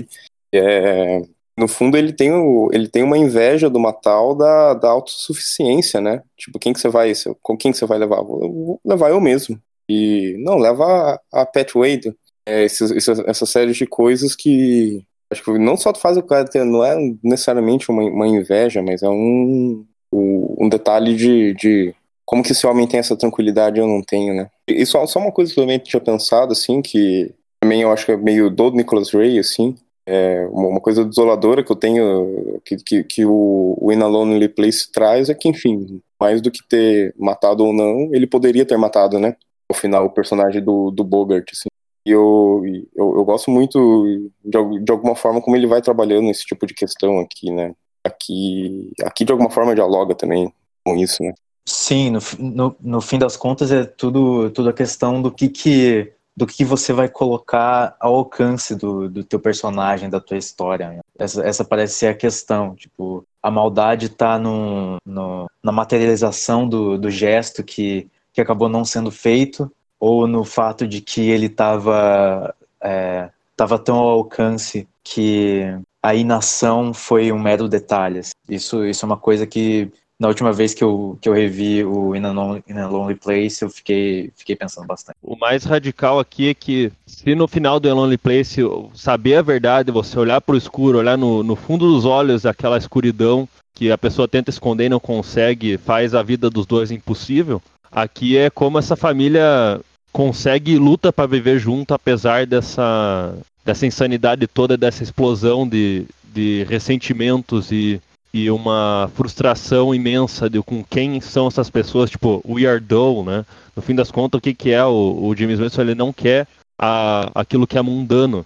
[0.53, 1.23] é,
[1.57, 6.23] no fundo ele tem, o, ele tem uma inveja do Matal da, da autossuficiência, né?
[6.37, 8.21] Tipo, quem que você vai, com quem que você vai levar?
[8.23, 9.59] Vou, vou levar eu mesmo.
[9.89, 12.13] E, não, leva a, a Pat Wade.
[12.45, 12.85] É, essa,
[13.27, 16.97] essa série de coisas que Acho que não só faz o cara ter, não é
[17.23, 22.87] necessariamente uma, uma inveja, mas é um, um detalhe de, de como que esse homem
[22.87, 24.51] tem essa tranquilidade eu não tenho, né?
[24.69, 28.07] E só, só uma coisa que eu também tinha pensado, assim, que também eu acho
[28.07, 29.75] que é meio do Nicholas Ray, assim,
[30.07, 34.49] é uma coisa desoladora que eu tenho, que, que, que o, o In a Lonely
[34.49, 38.77] Place traz é que, enfim, mais do que ter matado ou não, ele poderia ter
[38.77, 39.37] matado, né?
[39.71, 41.69] No final, o personagem do, do Bogart, assim.
[42.07, 42.63] E eu,
[42.95, 46.73] eu, eu, gosto muito, de, de alguma forma, como ele vai trabalhando esse tipo de
[46.73, 47.75] questão aqui, né?
[48.05, 50.53] Aqui, aqui de alguma forma, dialoga também
[50.85, 51.35] com isso, né?
[51.65, 56.13] Sim, no, no, no fim das contas é tudo, tudo a questão do que, que
[56.37, 60.91] do que você vai colocar ao alcance do, do teu personagem, da tua história.
[60.91, 61.01] Né?
[61.19, 66.97] Essa, essa parece ser a questão, tipo, a maldade está no, no, na materialização do,
[66.99, 72.55] do gesto que, que acabou não sendo feito ou no fato de que ele estava
[72.83, 75.63] é, tava tão ao alcance que
[76.03, 78.21] a inação foi um mero detalhe.
[78.49, 82.15] Isso, isso é uma coisa que na última vez que eu, que eu revi o
[82.17, 85.17] In a, Lonely, In a Lonely Place, eu fiquei, fiquei pensando bastante.
[85.23, 88.61] O mais radical aqui é que, se no final do In a Lonely Place
[88.95, 92.79] saber a verdade, você olhar para o escuro, olhar no, no fundo dos olhos aquela
[92.79, 97.61] escuridão que a pessoa tenta esconder e não consegue, faz a vida dos dois impossível,
[97.97, 99.81] Aqui é como essa família
[100.13, 103.35] consegue luta para viver junto, apesar dessa,
[103.65, 107.99] dessa insanidade toda, dessa explosão de, de ressentimentos e,
[108.35, 113.47] e uma frustração imensa de com quem são essas pessoas, tipo, we are dull, né?
[113.75, 115.81] No fim das contas, o que, que é o, o James Mason?
[115.81, 116.47] Ele não quer
[116.79, 118.45] a, aquilo que é mundano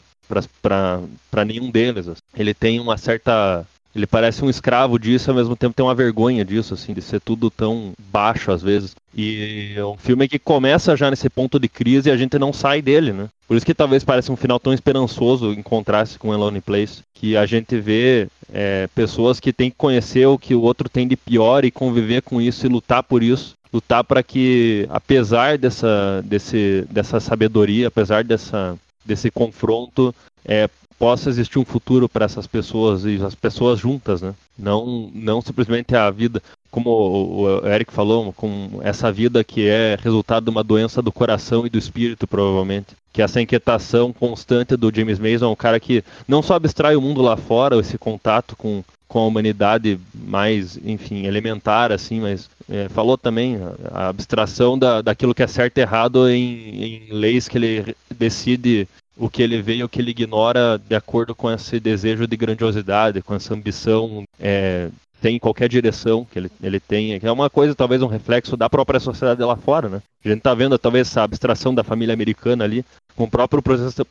[0.62, 2.06] para nenhum deles.
[2.36, 6.44] Ele tem uma certa Ele parece um escravo disso, ao mesmo tempo tem uma vergonha
[6.44, 8.94] disso, assim, de ser tudo tão baixo às vezes.
[9.14, 12.52] E é um filme que começa já nesse ponto de crise e a gente não
[12.52, 13.28] sai dele, né?
[13.48, 17.36] Por isso que talvez pareça um final tão esperançoso em contraste com Alone Place, que
[17.36, 21.16] a gente vê é, pessoas que têm que conhecer o que o outro tem de
[21.16, 26.84] pior e conviver com isso e lutar por isso lutar para que, apesar dessa, desse,
[26.90, 30.14] dessa sabedoria, apesar dessa, desse confronto,
[30.44, 30.68] é,
[31.00, 34.34] possa existir um futuro para essas pessoas e as pessoas juntas, né?
[34.58, 40.44] Não, não simplesmente a vida, como o Eric falou, com essa vida que é resultado
[40.44, 42.88] de uma doença do coração e do espírito, provavelmente.
[43.14, 47.00] Que essa inquietação constante do James Mason é um cara que não só abstrai o
[47.00, 52.90] mundo lá fora, esse contato com, com a humanidade mais, enfim, elementar, assim, mas é,
[52.90, 53.58] falou também
[53.90, 58.86] a, abstração da, daquilo que é certo e errado em, em leis que ele decide
[59.20, 62.36] o que ele vê e o que ele ignora de acordo com esse desejo de
[62.38, 64.88] grandiosidade, com essa ambição é,
[65.20, 68.98] tem qualquer direção que ele, ele que é uma coisa, talvez um reflexo da própria
[68.98, 70.02] sociedade lá fora, né?
[70.24, 72.82] A gente tá vendo talvez essa abstração da família americana ali,
[73.16, 73.62] com o próprio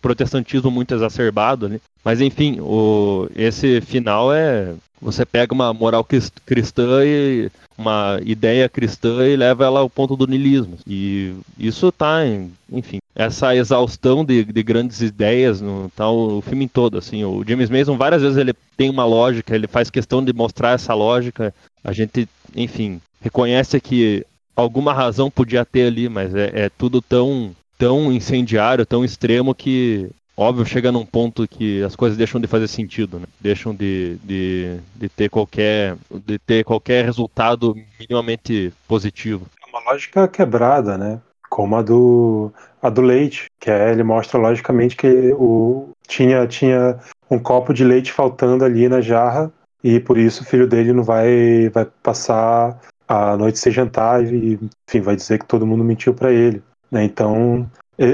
[0.02, 1.82] protestantismo muito exacerbado ali.
[2.04, 6.06] Mas enfim, o, esse final é você pega uma moral
[6.46, 10.78] cristã e uma ideia cristã e leva ela ao ponto do niilismo.
[10.86, 16.42] E isso tá, em, enfim, essa exaustão de, de grandes ideias no tal tá o
[16.42, 20.24] filme todo, assim, o James Mason várias vezes ele tem uma lógica, ele faz questão
[20.24, 21.54] de mostrar essa lógica.
[21.84, 24.26] A gente, enfim, reconhece que
[24.56, 30.12] alguma razão podia ter ali, mas é, é tudo tão tão incendiário, tão extremo que
[30.36, 33.26] óbvio, chega num ponto que as coisas deixam de fazer sentido, né?
[33.42, 39.46] Deixam de, de, de, ter qualquer, de ter qualquer resultado minimamente positivo.
[39.66, 41.20] É uma lógica quebrada, né?
[41.50, 46.98] Como a do, a do leite, que é, ele mostra logicamente que o, tinha, tinha
[47.30, 49.52] um copo de leite faltando ali na jarra
[49.84, 54.60] e por isso o filho dele não vai, vai passar a noite sem jantar e
[54.88, 56.62] enfim, vai dizer que todo mundo mentiu para ele.
[56.92, 57.04] Né?
[57.04, 57.70] Então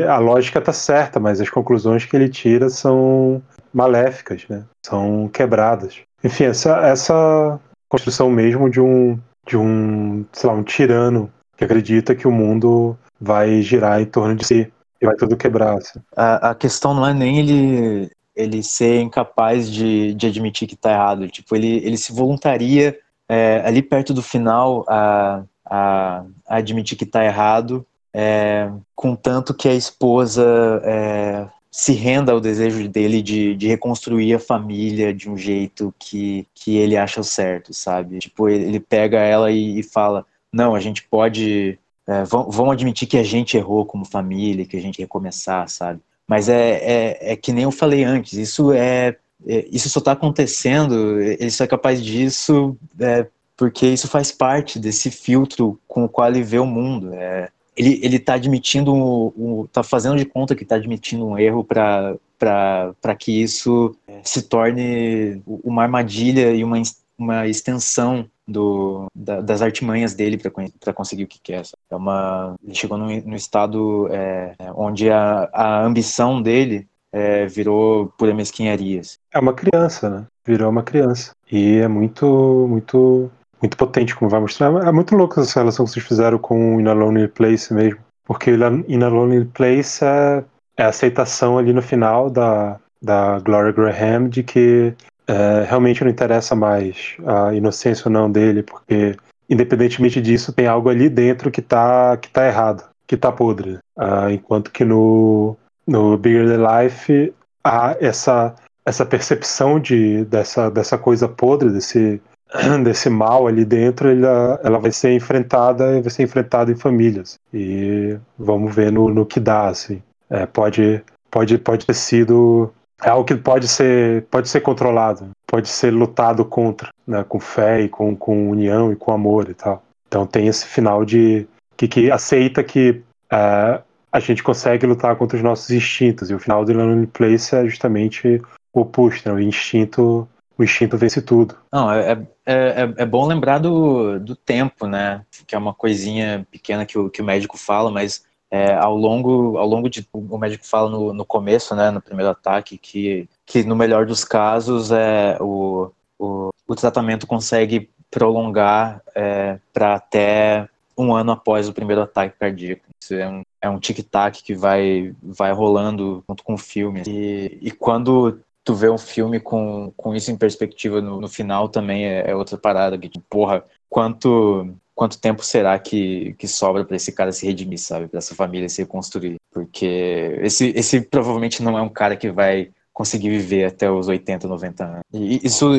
[0.10, 3.42] a lógica está certa, mas as conclusões que ele tira são
[3.74, 4.64] maléficas, né?
[4.84, 5.98] São quebradas.
[6.24, 12.16] Enfim, essa, essa construção mesmo de um de um, sei lá, um tirano que acredita
[12.16, 15.78] que o mundo vai girar em torno de si e vai tudo quebrar.
[15.78, 16.00] Assim.
[16.16, 20.92] A, a questão não é nem ele ele ser incapaz de, de admitir que está
[20.92, 21.30] errado.
[21.30, 22.98] Tipo, ele, ele se voluntaria
[23.30, 27.86] é, ali perto do final a, a, a admitir que está errado
[28.18, 34.40] é, contanto que a esposa é, se renda ao desejo dele de, de reconstruir a
[34.40, 38.20] família de um jeito que, que ele acha certo, sabe?
[38.20, 41.78] Tipo, ele pega ela e, e fala: não, a gente pode.
[42.08, 46.00] É, vão, admitir que a gente errou como família, que a gente recomeçar, sabe?
[46.26, 50.14] Mas é, é, é que nem eu falei antes, isso é, é isso só está
[50.14, 56.10] acontecendo, ele só é capaz disso é, porque isso faz parte desse filtro com o
[56.10, 57.14] qual ele vê o mundo.
[57.14, 59.34] É, ele ele está admitindo
[59.66, 65.42] está fazendo de conta que está admitindo um erro para que isso é, se torne
[65.46, 66.82] uma armadilha e uma
[67.18, 71.64] uma extensão do, da, das artimanhas dele para conseguir o que quer.
[71.90, 78.34] É uma, ele chegou no, estado é, onde a, a ambição dele é, virou pura
[78.34, 79.02] mesquinharia.
[79.34, 80.28] É uma criança, né?
[80.46, 81.34] Virou uma criança.
[81.52, 83.32] E é muito, muito
[83.66, 84.72] muito potente, como vai mostrar.
[84.88, 88.00] É muito louco essa relação que vocês fizeram com In a Lonely Place mesmo.
[88.24, 90.44] Porque In a Lonely Place é,
[90.78, 94.94] é a aceitação ali no final da, da Gloria Graham de que
[95.28, 99.16] é, realmente não interessa mais a inocência ou não dele, porque
[99.50, 103.78] independentemente disso, tem algo ali dentro que tá, que tá errado, que tá podre.
[103.98, 105.56] Uh, enquanto que no,
[105.86, 108.56] no Bigger Than Life há essa,
[108.86, 112.22] essa percepção de, dessa, dessa coisa podre, desse,
[112.84, 117.40] desse mal ali dentro, ela, ela vai ser enfrentada, vai ser enfrentada em famílias.
[117.54, 120.02] E vamos ver no, no que dá, assim.
[120.30, 122.74] É, pode, pode, pode ter sido
[123.04, 127.82] é algo que pode ser, pode ser controlado, pode ser lutado contra, né, com fé
[127.82, 129.84] e com, com união e com amor e tal.
[130.08, 133.82] Então tem esse final de que, que aceita que é,
[134.12, 136.30] a gente consegue lutar contra os nossos instintos.
[136.30, 138.42] E o final do Lonely Place é justamente
[138.74, 139.36] o oposto, né?
[139.36, 140.28] o instinto
[140.58, 141.56] o instinto vence tudo.
[141.72, 145.26] Não, é, é, é, é, bom lembrar do, do tempo, né?
[145.48, 149.58] Que é uma coisinha pequena que o, que o médico fala, mas é, ao longo
[149.58, 153.64] ao longo de o médico fala no, no começo, né, no primeiro ataque, que, que
[153.64, 161.14] no melhor dos casos é o, o, o tratamento consegue prolongar é, para até um
[161.14, 162.86] ano após o primeiro ataque cardíaco.
[163.02, 167.04] Isso é um, é um tic-tac que vai, vai rolando junto com o filme.
[167.06, 171.70] E, e quando tu vê um filme com, com isso em perspectiva no, no final
[171.70, 172.98] também é, é, outra parada.
[172.98, 178.08] Que, porra, quanto, quanto tempo será que, que sobra para esse cara se redimir, sabe?
[178.08, 179.36] Para essa família se reconstruir?
[179.52, 184.48] Porque esse, esse provavelmente não é um cara que vai conseguir viver até os 80,
[184.48, 185.02] 90 anos.
[185.14, 185.72] E isso,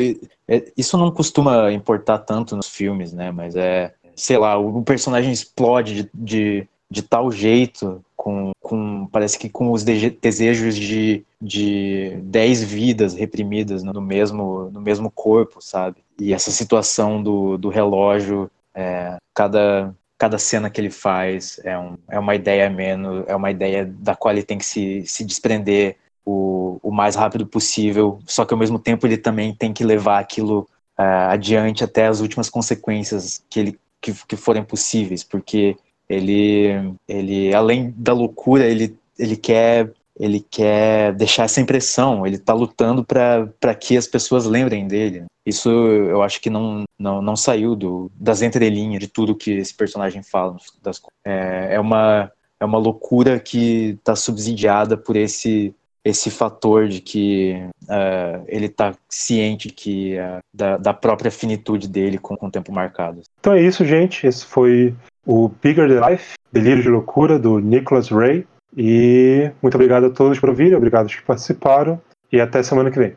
[0.46, 3.32] é, isso não costuma importar tanto nos filmes, né?
[3.32, 9.38] Mas é, sei lá, o personagem explode de, de, de tal jeito, com, com parece
[9.38, 15.96] que com os desejos de, de 10 vidas reprimidas no mesmo, no mesmo corpo, sabe?
[16.18, 21.96] E essa situação do, do relógio, é, cada, cada cena que ele faz é, um,
[22.08, 25.96] é uma ideia menos, é uma ideia da qual ele tem que se, se desprender
[26.24, 30.18] o, o mais rápido possível, só que ao mesmo tempo ele também tem que levar
[30.18, 30.68] aquilo
[30.98, 35.76] uh, adiante até as últimas consequências que, ele, que, que forem possíveis, porque
[36.08, 42.54] ele, ele além da loucura, ele, ele quer ele quer deixar essa impressão, ele está
[42.54, 45.24] lutando para que as pessoas lembrem dele.
[45.44, 49.74] Isso eu acho que não, não, não saiu do, das entrelinhas de tudo que esse
[49.74, 50.56] personagem fala.
[50.82, 57.00] Das, é, é, uma, é uma loucura que está subsidiada por esse esse fator de
[57.00, 62.50] que uh, ele está ciente que uh, da, da, própria finitude dele com, com o
[62.50, 63.22] tempo marcado.
[63.40, 64.24] Então é isso, gente.
[64.24, 64.94] Esse foi
[65.26, 68.46] o Bigger Than Life, Delírio de Loucura, do Nicholas Ray.
[68.76, 72.00] E muito obrigado a todos por ouvirem, obrigado que participaram
[72.32, 73.16] e até semana que vem.